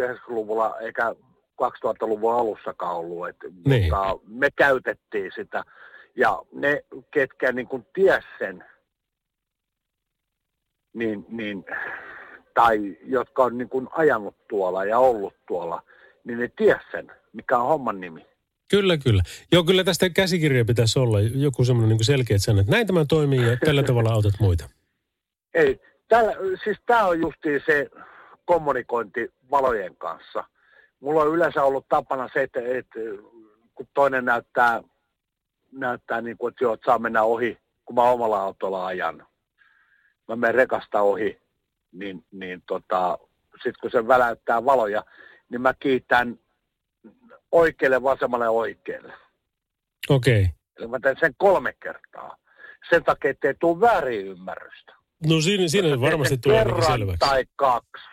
[0.00, 1.14] 80-90-luvulla eikä
[1.62, 3.82] 2000-luvun alussakaan ollut, että, Niin.
[3.82, 5.64] mutta me käytettiin sitä.
[6.16, 8.64] Ja ne, ketkä niin kuin ties sen,
[10.92, 11.64] niin, niin,
[12.54, 15.82] tai jotka on niin kuin ajanut tuolla ja ollut tuolla,
[16.24, 18.26] niin ne ties sen, mikä on homman nimi.
[18.70, 19.22] Kyllä, kyllä.
[19.52, 23.46] Joo, kyllä tästä käsikirja pitäisi olla joku semmoinen niin selkeä sana, että näin tämä toimii
[23.50, 24.68] ja tällä tavalla autat muita.
[25.54, 26.32] Ei, tällä,
[26.64, 27.90] siis tämä on justiin se
[28.44, 30.44] kommunikointi valojen kanssa.
[31.00, 32.98] Mulla on yleensä ollut tapana se, että, että
[33.74, 34.82] kun toinen näyttää,
[35.72, 39.26] näyttää niin kuin, että joo, että saa mennä ohi, kun mä omalla autolla ajan.
[40.28, 41.40] Mä menen rekasta ohi,
[41.92, 43.18] niin, niin tota,
[43.52, 45.04] sitten kun se väläyttää valoja,
[45.48, 46.38] niin mä kiitän
[47.52, 49.12] oikealle, vasemmalle, oikealle.
[50.08, 50.42] Okei.
[50.42, 50.54] Okay.
[50.78, 52.36] Eli mä teen sen kolme kertaa.
[52.90, 54.94] Sen takia, ettei tule väärin ymmärrystä.
[55.26, 57.18] No siinä, siinä Jos varmasti tulee ainakin kerran selväksi.
[57.18, 58.04] tai kaksi.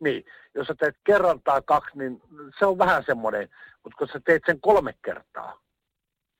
[0.00, 2.22] Niin, jos sä teet kerran tai kaksi, niin
[2.58, 3.48] se on vähän semmoinen,
[3.84, 5.60] mutta kun sä teet sen kolme kertaa,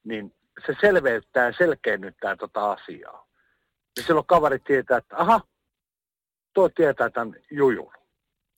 [0.04, 0.34] niin
[0.66, 3.25] se selveyttää ja selkeennyttää tota asiaa.
[3.96, 5.40] Ja silloin kaveri tietää, että aha,
[6.54, 7.92] tuo tietää tämän jujun.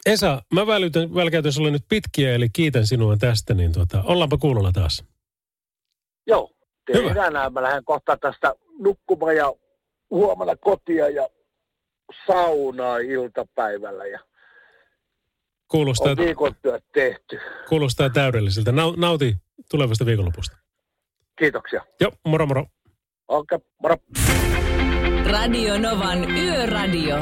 [0.06, 4.72] Esa, mä välytän, välkäytän sulle nyt pitkiä, eli kiitän sinua tästä, niin tuota, ollaanpa kuulolla
[4.72, 5.04] taas.
[6.26, 6.50] Joo,
[6.92, 7.52] tehdään näin.
[7.52, 9.52] Mä lähden kohta tästä nukkumaan ja
[10.10, 11.28] huomenna kotia ja
[12.26, 14.20] saunaa iltapäivällä ja
[15.68, 17.40] Kuulostaa, on viikon työt tehty.
[17.68, 18.72] kuulostaa täydelliseltä.
[18.72, 19.36] Nau, nauti
[19.70, 20.56] tulevasta viikonlopusta.
[21.38, 21.84] Kiitoksia.
[22.00, 22.66] Joo, moro moro.
[23.28, 23.96] Okei, okay, moro.
[25.30, 27.16] Radio Novan Yöradio.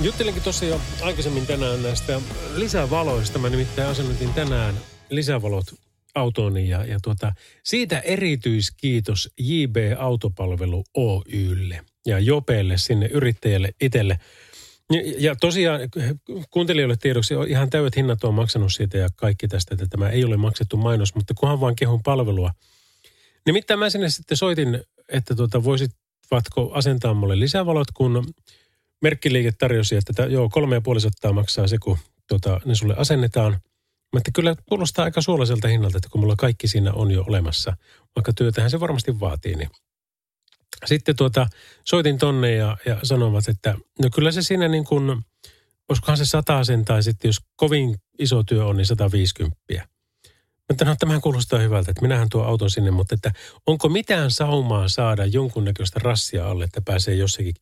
[0.00, 2.20] Juttelinkin tuossa jo aikaisemmin tänään näistä
[2.54, 3.38] lisävaloista.
[3.38, 4.74] Mä nimittäin asennutin tänään
[5.10, 5.66] lisävalot
[6.14, 7.32] autooni ja, ja tuota,
[7.64, 14.18] siitä erityiskiitos JB Autopalvelu Oylle ja Jopelle sinne yrittäjälle itselle.
[15.18, 15.80] Ja, tosiaan
[16.50, 20.36] kuuntelijoille tiedoksi ihan täydet hinnat on maksanut siitä ja kaikki tästä, että tämä ei ole
[20.36, 22.50] maksettu mainos, mutta kunhan vaan kehun palvelua.
[23.46, 28.34] Nimittäin mä sinne sitten soitin, että tuota, voisitko asentaa mulle lisävalot, kun
[29.02, 31.00] merkkiliike tarjosi, että tä- joo, kolme ja puoli
[31.32, 33.52] maksaa se, kun tota, ne sulle asennetaan.
[34.12, 37.76] Mä että kyllä kuulostaa aika suolaiselta hinnalta, että kun mulla kaikki siinä on jo olemassa,
[38.16, 39.70] vaikka työtähän se varmasti vaatii, niin
[40.84, 41.46] sitten tuota,
[41.84, 45.24] soitin tonne ja, ja sanovat, että no kyllä se siinä niin kuin,
[45.88, 46.24] olisikohan se
[46.62, 49.56] sen tai sitten jos kovin iso työ on, niin 150.
[49.72, 53.32] Mä että no tämähän kuulostaa hyvältä, että minähän tuo auton sinne, mutta että
[53.66, 57.54] onko mitään saumaa saada jonkunnäköistä rassia alle, että pääsee jossakin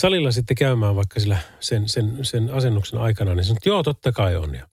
[0.00, 4.12] salilla sitten käymään vaikka sillä sen, sen, sen asennuksen aikana, niin sanoin, että joo, totta
[4.12, 4.54] kai on.
[4.54, 4.68] Ja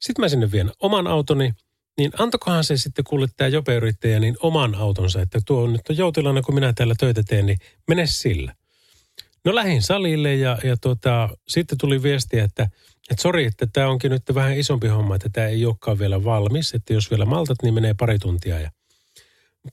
[0.00, 1.52] sitten mä sinne vien oman autoni,
[1.98, 3.04] niin antokohan se sitten
[3.36, 7.22] tämä jopeyrittäjä niin oman autonsa, että tuo on nyt on joutilana, kun minä täällä töitä
[7.22, 8.54] teen, niin mene sillä.
[9.44, 12.68] No lähin salille ja, ja tota, sitten tuli viestiä, että
[13.10, 16.74] että sori, että tämä onkin nyt vähän isompi homma, että tämä ei olekaan vielä valmis.
[16.74, 18.60] Että jos vielä maltat, niin menee pari tuntia.
[18.60, 18.70] Ja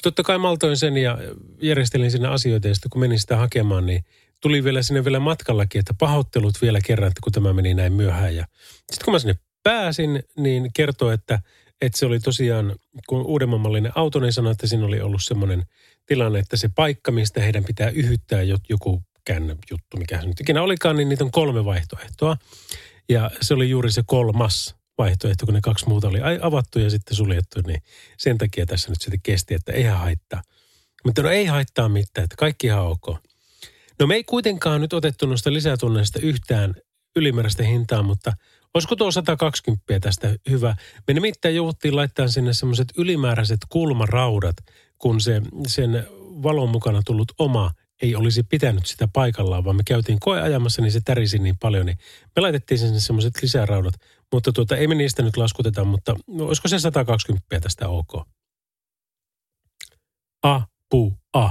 [0.04, 1.18] totta kai maltoin sen ja
[1.62, 4.06] järjestelin sinne asioita ja sitten kun menin sitä hakemaan, niin
[4.42, 8.36] tuli vielä sinne vielä matkallakin, että pahoittelut vielä kerran, että kun tämä meni näin myöhään.
[8.36, 8.46] Ja
[8.92, 11.40] sitten kun mä sinne pääsin, niin kertoi, että,
[11.86, 12.76] että se oli tosiaan,
[13.08, 15.64] kun uudemman mallinen auto, niin sanoi, että siinä oli ollut semmoinen
[16.06, 19.04] tilanne, että se paikka, mistä heidän pitää yhyttää joku
[19.72, 22.38] juttu, mikä se nyt ikinä olikaan, niin niitä on kolme vaihtoehtoa.
[23.10, 27.16] Ja se oli juuri se kolmas vaihtoehto, kun ne kaksi muuta oli avattu ja sitten
[27.16, 27.82] suljettu, niin
[28.18, 30.42] sen takia tässä nyt sitten kesti, että eihän haittaa.
[31.06, 33.08] Mutta no ei haittaa mitään, että kaikki ihan ok.
[34.00, 36.76] No me ei kuitenkaan nyt otettu noista lisätunneista yhtään
[37.16, 38.34] ylimääräistä hintaa, mutta
[38.76, 40.76] olisiko tuo 120 tästä hyvä?
[41.08, 44.56] Me nimittäin jouduttiin laittaa sinne semmoiset ylimääräiset kulmaraudat,
[44.98, 46.08] kun se, sen
[46.44, 47.72] valon mukana tullut oma
[48.02, 51.98] ei olisi pitänyt sitä paikallaan, vaan me käytiin koeajamassa, niin se tärisi niin paljon, niin
[52.36, 53.94] me laitettiin sinne semmoiset lisäraudat.
[54.32, 58.28] Mutta tuota, ei me niistä nyt laskuteta, mutta olisiko se 120 tästä ok?
[60.44, 61.50] A, pu, a.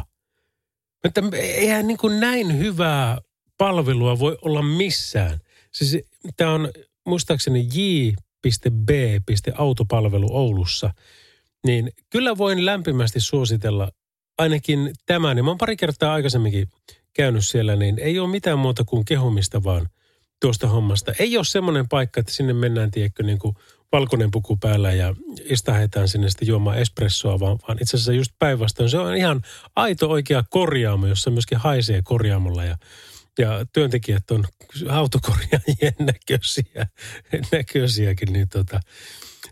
[1.04, 3.18] Että eihän niin kuin näin hyvää
[3.58, 5.40] palvelua voi olla missään.
[5.72, 5.98] Siis
[6.36, 6.68] tämä on
[7.06, 10.90] muistaakseni j.b.autopalvelu Oulussa.
[11.66, 13.90] Niin kyllä voin lämpimästi suositella
[14.38, 16.68] ainakin tämä, niin mä oon pari kertaa aikaisemminkin
[17.12, 19.88] käynyt siellä, niin ei ole mitään muuta kuin kehumista vaan
[20.40, 21.12] tuosta hommasta.
[21.18, 23.54] Ei ole semmoinen paikka, että sinne mennään, tiedätkö, niin kuin
[23.92, 28.90] valkoinen puku päällä ja istahetaan sinne sitten juomaan espressoa, vaan, vaan itse asiassa just päinvastoin.
[28.90, 29.42] Se on ihan
[29.76, 32.76] aito oikea korjaamo, jossa myöskin haisee korjaamolla ja,
[33.38, 34.44] ja työntekijät on
[34.88, 36.86] autokorjaajien näköisiä,
[37.52, 38.80] näköisiäkin, niin tota,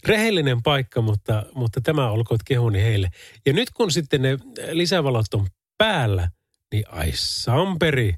[0.07, 3.11] rehellinen paikka, mutta, mutta tämä olkoon kehuni heille.
[3.47, 4.39] Ja nyt kun sitten ne
[4.73, 5.47] lisävalot on
[5.79, 6.31] päällä,
[6.73, 8.15] niin ai samperi,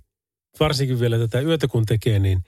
[0.60, 2.44] varsinkin vielä tätä yötä kun tekee, niin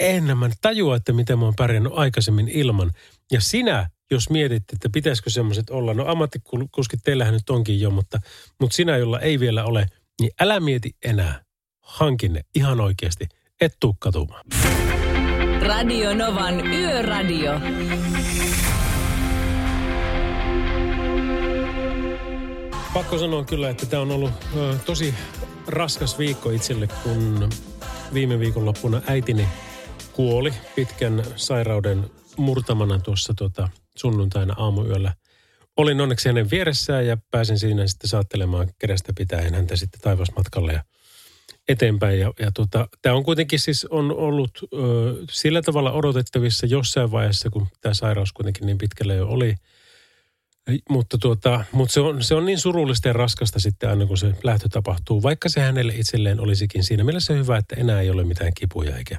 [0.00, 2.90] en mä tajua, että miten mä oon pärjännyt aikaisemmin ilman.
[3.32, 8.20] Ja sinä, jos mietit, että pitäisikö semmoiset olla, no ammattikuskit teillähän nyt onkin jo, mutta,
[8.60, 9.86] mutta sinä, jolla ei vielä ole,
[10.20, 11.42] niin älä mieti enää.
[11.90, 13.28] Hankin ihan oikeasti.
[13.60, 14.44] Et tuu katumaan.
[15.66, 17.60] Radio Novan Yöradio.
[22.94, 25.14] Pakko sanoa kyllä, että tämä on ollut ö, tosi
[25.66, 27.48] raskas viikko itselle, kun
[28.14, 29.48] viime viikonloppuna äitini
[30.12, 35.14] kuoli pitkän sairauden murtamana tuossa tota, sunnuntaina aamuyöllä.
[35.76, 40.84] Olin onneksi hänen vieressään ja pääsin siinä sitten saattelemaan kerästä pitäen häntä sitten taivasmatkalle ja
[41.70, 42.20] eteenpäin.
[42.20, 44.76] Ja, ja tota, tämä on kuitenkin siis on ollut ö,
[45.30, 49.54] sillä tavalla odotettavissa jossain vaiheessa, kun tämä sairaus kuitenkin niin pitkälle jo oli–
[50.90, 54.34] mutta, tuota, mutta se, on, se on niin surullista ja raskasta sitten aina, kun se
[54.42, 58.52] lähtö tapahtuu, vaikka se hänelle itselleen olisikin siinä mielessä hyvä, että enää ei ole mitään
[58.54, 59.18] kipuja eikä,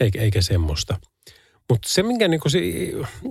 [0.00, 0.98] eikä, eikä semmoista.
[1.70, 2.60] Mutta se, minkä niinku se,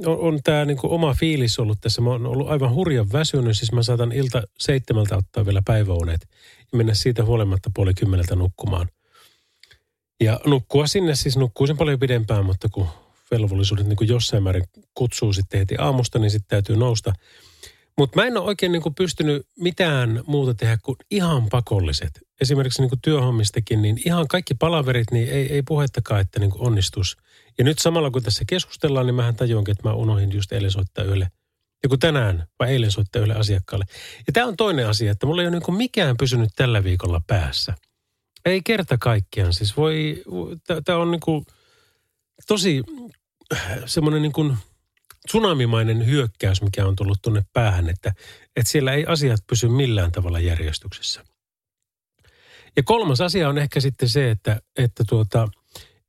[0.06, 3.72] on, on tämä niinku oma fiilis ollut tässä, mä oon ollut aivan hurjan väsynyt, siis
[3.72, 6.28] mä saatan ilta seitsemältä ottaa vielä päiväunet
[6.72, 8.90] mennä siitä huolimatta puoli kymmeneltä nukkumaan.
[10.22, 12.88] Ja nukkua sinne, siis nukkuisin paljon pidempään, mutta kun
[13.32, 14.64] velvollisuudet niin kuin jossain määrin
[14.94, 17.14] kutsuu sitten heti aamusta, niin sitten täytyy nousta.
[17.98, 22.20] Mutta mä en ole oikein niin kuin pystynyt mitään muuta tehdä kuin ihan pakolliset.
[22.42, 27.18] Esimerkiksi niin kuin työhommistakin, niin ihan kaikki palaverit, niin ei, ei puhettakaan, että niin onnistus.
[27.58, 31.06] Ja nyt samalla kun tässä keskustellaan, niin mähän tajuankin, että mä unohdin just eilen soittaa
[31.06, 31.28] yölle.
[31.84, 33.86] Joku tänään vai eilen soittaa yölle asiakkaalle.
[34.28, 37.74] Ja tämä on toinen asia, että mulla ei ole niin mikään pysynyt tällä viikolla päässä.
[38.46, 39.54] Ei kerta kaikkiaan.
[39.54, 40.24] Siis voi,
[40.86, 41.46] tämä on niin kuin
[42.48, 42.84] tosi
[43.86, 44.58] semmoinen niin kuin
[45.28, 48.14] tsunamimainen hyökkäys, mikä on tullut tuonne päähän, että,
[48.56, 51.24] että siellä ei asiat pysy millään tavalla järjestyksessä.
[52.76, 55.48] Ja kolmas asia on ehkä sitten se, että, että tuota,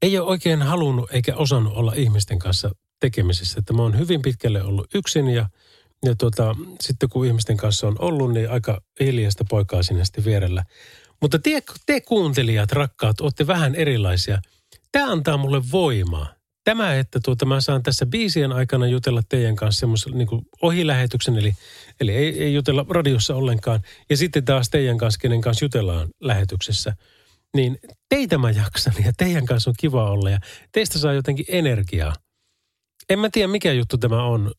[0.03, 2.70] ei ole oikein halunnut eikä osannut olla ihmisten kanssa
[3.03, 3.59] tekemisissä.
[3.59, 5.48] Että mä oon hyvin pitkälle ollut yksin ja,
[6.05, 10.64] ja tuota, sitten kun ihmisten kanssa on ollut, niin aika hiljaista poikaa sinne sitten vierellä.
[11.20, 14.38] Mutta te, te kuuntelijat, rakkaat, olette vähän erilaisia.
[14.92, 16.34] Tämä antaa mulle voimaa
[16.64, 20.28] tämä, että tuota, mä saan tässä biisien aikana jutella teidän kanssa semmoisen niin
[20.62, 21.55] ohilähetyksen, eli,
[22.00, 23.80] eli ei, ei jutella radiossa ollenkaan,
[24.11, 26.96] ja sitten taas teidän kanssa, kenen kanssa jutellaan lähetyksessä,
[27.55, 27.78] niin
[28.09, 30.38] teitä mä jaksan ja teidän kanssa on kiva olla ja
[30.72, 32.14] teistä saa jotenkin energiaa.
[33.11, 34.53] En mä tiedä, mikä juttu tämä on.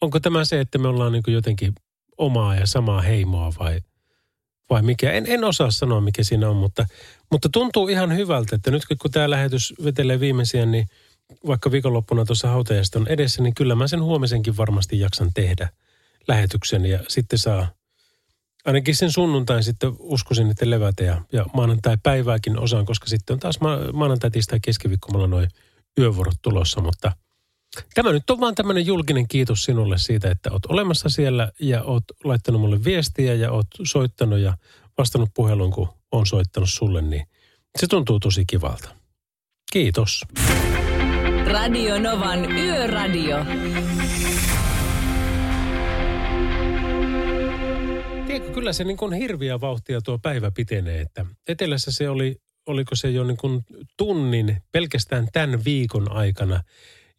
[0.00, 1.74] Onko tämä se, että me ollaan niin jotenkin
[2.18, 3.80] omaa ja samaa heimoa vai,
[4.70, 5.12] vai mikä?
[5.12, 6.86] En, en osaa sanoa, mikä siinä on, mutta,
[7.30, 10.86] mutta tuntuu ihan hyvältä, että nyt kun tämä lähetys vetelee viimeisiä, niin–
[11.46, 15.68] vaikka viikonloppuna tuossa hautajasta on edessä, niin kyllä mä sen huomisenkin varmasti jaksan tehdä
[16.28, 17.68] lähetyksen ja sitten saa
[18.64, 23.60] ainakin sen sunnuntain sitten uskoisin, että levätä ja, ja maanantai-päivääkin osaan, koska sitten on taas
[23.60, 25.48] ma- maanantai, tiistai, keskiviikko mulla noin
[25.98, 27.12] yövuorot tulossa, mutta
[27.94, 32.04] tämä nyt on vaan tämmöinen julkinen kiitos sinulle siitä, että oot olemassa siellä ja oot
[32.24, 34.56] laittanut mulle viestiä ja oot soittanut ja
[34.98, 37.26] vastannut puheluun, kun on soittanut sulle, niin
[37.78, 38.88] se tuntuu tosi kivalta.
[39.72, 40.24] Kiitos.
[41.46, 43.44] Radio Novan Yöradio.
[48.26, 52.94] Tiedätkö, kyllä se niin kuin hirviä vauhtia tuo päivä pitenee, että etelässä se oli, oliko
[52.94, 53.64] se jo niin kuin
[53.96, 56.62] tunnin pelkästään tämän viikon aikana.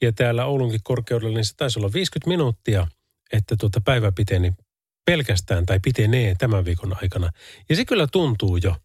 [0.01, 2.87] Ja täällä Oulunkin korkeudella niin se taisi olla 50 minuuttia,
[3.33, 4.53] että tuota päivä piteni
[5.05, 7.31] pelkästään tai pitenee tämän viikon aikana.
[7.69, 8.75] Ja se kyllä tuntuu jo.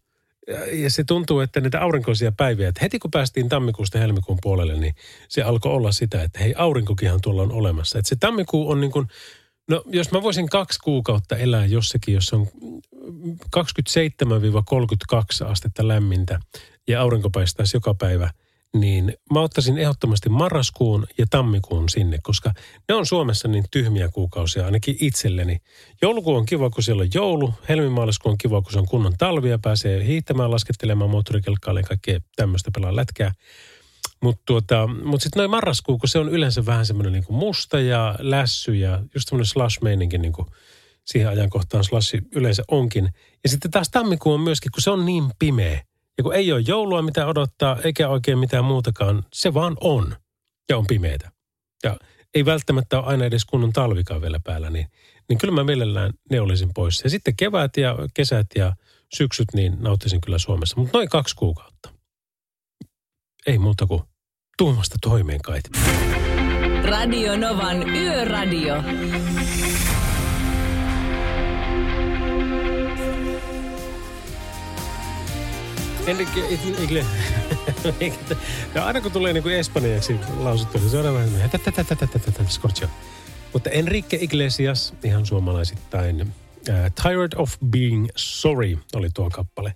[0.71, 4.95] Ja- se tuntuu, että niitä aurinkoisia päiviä, että heti kun päästiin tammikuusta helmikuun puolelle, niin
[5.29, 7.99] se alkoi olla sitä, että hei aurinkokinhan tuolla on olemassa.
[7.99, 9.07] Että se tammikuu on niin kuin,
[9.69, 12.47] no jos mä voisin kaksi kuukautta elää jossakin, jossa on
[13.57, 16.39] 27-32 astetta lämmintä
[16.87, 18.29] ja aurinko paistaisi joka päivä,
[18.79, 22.53] niin mä ottaisin ehdottomasti marraskuun ja tammikuun sinne, koska
[22.89, 25.57] ne on Suomessa niin tyhmiä kuukausia, ainakin itselleni.
[26.01, 29.49] Joulukuu on kiva, kun siellä on joulu, helmimaaliskuu on kiva, kun se on kunnon talvi
[29.49, 33.31] ja pääsee hiihtämään, laskettelemaan moottorikelkkaalle ja kaikkea tämmöistä pelaa lätkää.
[34.21, 38.15] Mutta tuota, mut sitten noin marraskuu, kun se on yleensä vähän semmoinen niinku musta ja
[38.19, 40.45] lässy ja just semmoinen slash-meininki niinku
[41.05, 43.09] siihen ajankohtaan slashi yleensä onkin.
[43.43, 45.81] Ja sitten taas tammikuu on myöskin, kun se on niin pimeä.
[46.17, 50.15] Ja kun ei ole joulua mitä odottaa, eikä oikein mitään muutakaan, se vaan on.
[50.69, 51.31] Ja on pimeätä.
[51.83, 51.97] Ja
[52.33, 54.87] ei välttämättä ole aina edes kunnon talvikaan vielä päällä, niin,
[55.29, 57.03] niin kyllä mä mielellään ne olisin pois.
[57.03, 58.75] Ja sitten kevät ja kesät ja
[59.15, 60.75] syksyt, niin nauttisin kyllä Suomessa.
[60.77, 61.89] Mutta noin kaksi kuukautta.
[63.47, 64.01] Ei muuta kuin
[64.57, 65.59] tuumasta toimeen kai.
[66.83, 68.75] Radio Novan Yöradio.
[76.07, 76.43] Enrique
[76.83, 77.05] Igle.
[78.75, 82.87] ja aina kun tulee niin kuin espanjaksi lausuttu, niin se on vähän scorcho.
[83.53, 89.75] Mutta Enrique Iglesias, ihan suomalaisittain, äh, Tired of Being Sorry oli tuo kappale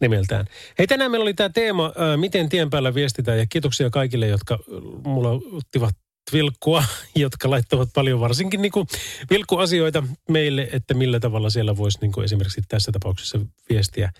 [0.00, 0.46] nimeltään.
[0.78, 4.58] Hei, tänään meillä oli tämä teema, äh, miten tien päällä viestitään, ja kiitoksia kaikille, jotka
[5.04, 5.94] mulla ottivat
[6.32, 8.86] vilkkua, jotka laittavat paljon varsinkin niin kuin
[9.30, 13.38] vilkkuasioita meille, että millä tavalla siellä voisi niin kuin esimerkiksi tässä tapauksessa
[13.70, 14.12] viestiä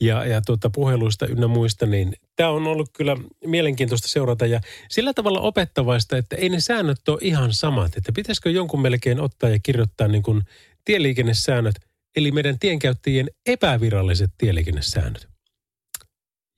[0.00, 5.14] ja, ja tuota, puheluista ynnä muista, niin tämä on ollut kyllä mielenkiintoista seurata ja sillä
[5.14, 9.58] tavalla opettavaista, että ei ne säännöt ole ihan samat, että pitäisikö jonkun melkein ottaa ja
[9.62, 10.42] kirjoittaa niin kuin
[10.84, 11.74] tieliikennesäännöt,
[12.16, 15.28] eli meidän tienkäyttäjien epäviralliset tieliikennesäännöt.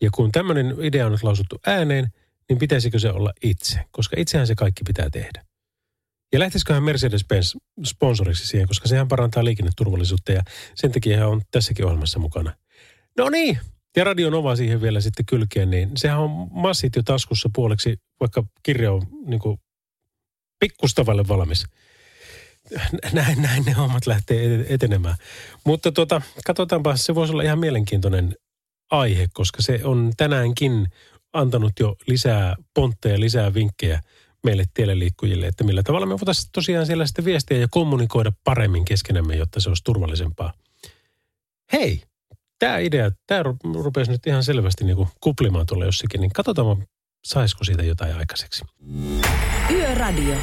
[0.02, 2.08] Ja kun tämmöinen idea on nyt lausuttu ääneen,
[2.50, 3.80] niin pitäisikö se olla itse?
[3.90, 5.44] Koska itsehän se kaikki pitää tehdä.
[6.32, 10.42] Ja lähtisiköhän Mercedes-Benz sponsoriksi siihen, koska sehän parantaa liikenneturvallisuutta ja
[10.74, 12.56] sen takia hän on tässäkin ohjelmassa mukana.
[13.18, 13.58] No niin,
[13.96, 18.44] ja Radio Nova siihen vielä sitten kylkeen, niin sehän on massit jo taskussa puoleksi, vaikka
[18.62, 19.58] kirja on niin kuin
[20.60, 21.64] pikkustavalle valmis.
[23.12, 25.16] Näin, näin ne hommat lähtee etenemään.
[25.64, 28.34] Mutta tuota, katsotaanpa, se voisi olla ihan mielenkiintoinen
[28.90, 30.86] aihe, koska se on tänäänkin
[31.32, 34.00] antanut jo lisää pontteja, lisää vinkkejä
[34.44, 39.36] meille tieleliikkujille, että millä tavalla me voitaisiin tosiaan siellä sitten viestiä ja kommunikoida paremmin keskenämme,
[39.36, 40.52] jotta se olisi turvallisempaa.
[41.72, 42.02] Hei,
[42.58, 43.42] tämä idea, tämä
[43.82, 46.86] rupesi nyt ihan selvästi niin kuin kuplimaan tuolla jossakin, niin katsotaan,
[47.24, 48.64] saisiko siitä jotain aikaiseksi.
[49.70, 50.36] Yöradio.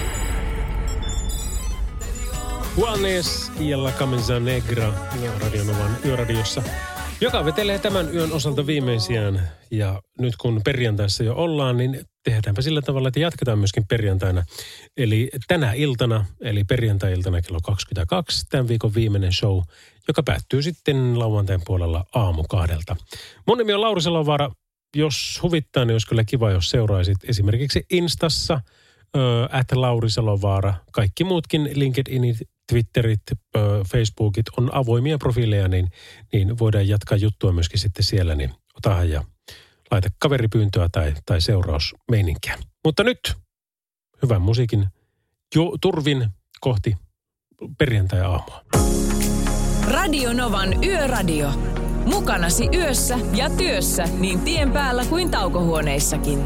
[2.77, 4.93] Juanes ja La Camisa Negra
[5.39, 6.63] Radionovan yöradiossa,
[7.21, 9.49] joka vetelee tämän yön osalta viimeisiään.
[9.71, 14.43] Ja nyt kun perjantaissa jo ollaan, niin tehdäänpä sillä tavalla, että jatketaan myöskin perjantaina.
[14.97, 19.61] Eli tänä iltana, eli perjantai-iltana kello 22, tämän viikon viimeinen show,
[20.07, 22.95] joka päättyy sitten lauantain puolella aamu kahdelta.
[23.47, 24.51] Mun nimi on Lauri Salovaara.
[24.95, 28.61] Jos huvittaa, niin olisi kyllä kiva, jos seuraisit esimerkiksi Instassa,
[29.51, 30.73] at Lauri Salovaara.
[30.91, 32.37] Kaikki muutkin LinkedInit,
[32.71, 33.21] Twitterit,
[33.91, 35.87] Facebookit on avoimia profiileja, niin,
[36.33, 39.23] niin voidaan jatkaa juttua myöskin sitten siellä, niin otahan ja
[39.91, 42.57] laita kaveripyyntöä tai, tai seurausmeininkiä.
[42.85, 43.33] Mutta nyt
[44.23, 44.87] hyvän musiikin
[45.55, 46.29] jo, turvin
[46.61, 46.95] kohti
[47.77, 48.65] perjantai-aamua.
[49.87, 51.51] Radio Novan Yöradio.
[52.05, 56.45] Mukanasi yössä ja työssä niin tien päällä kuin taukohuoneissakin.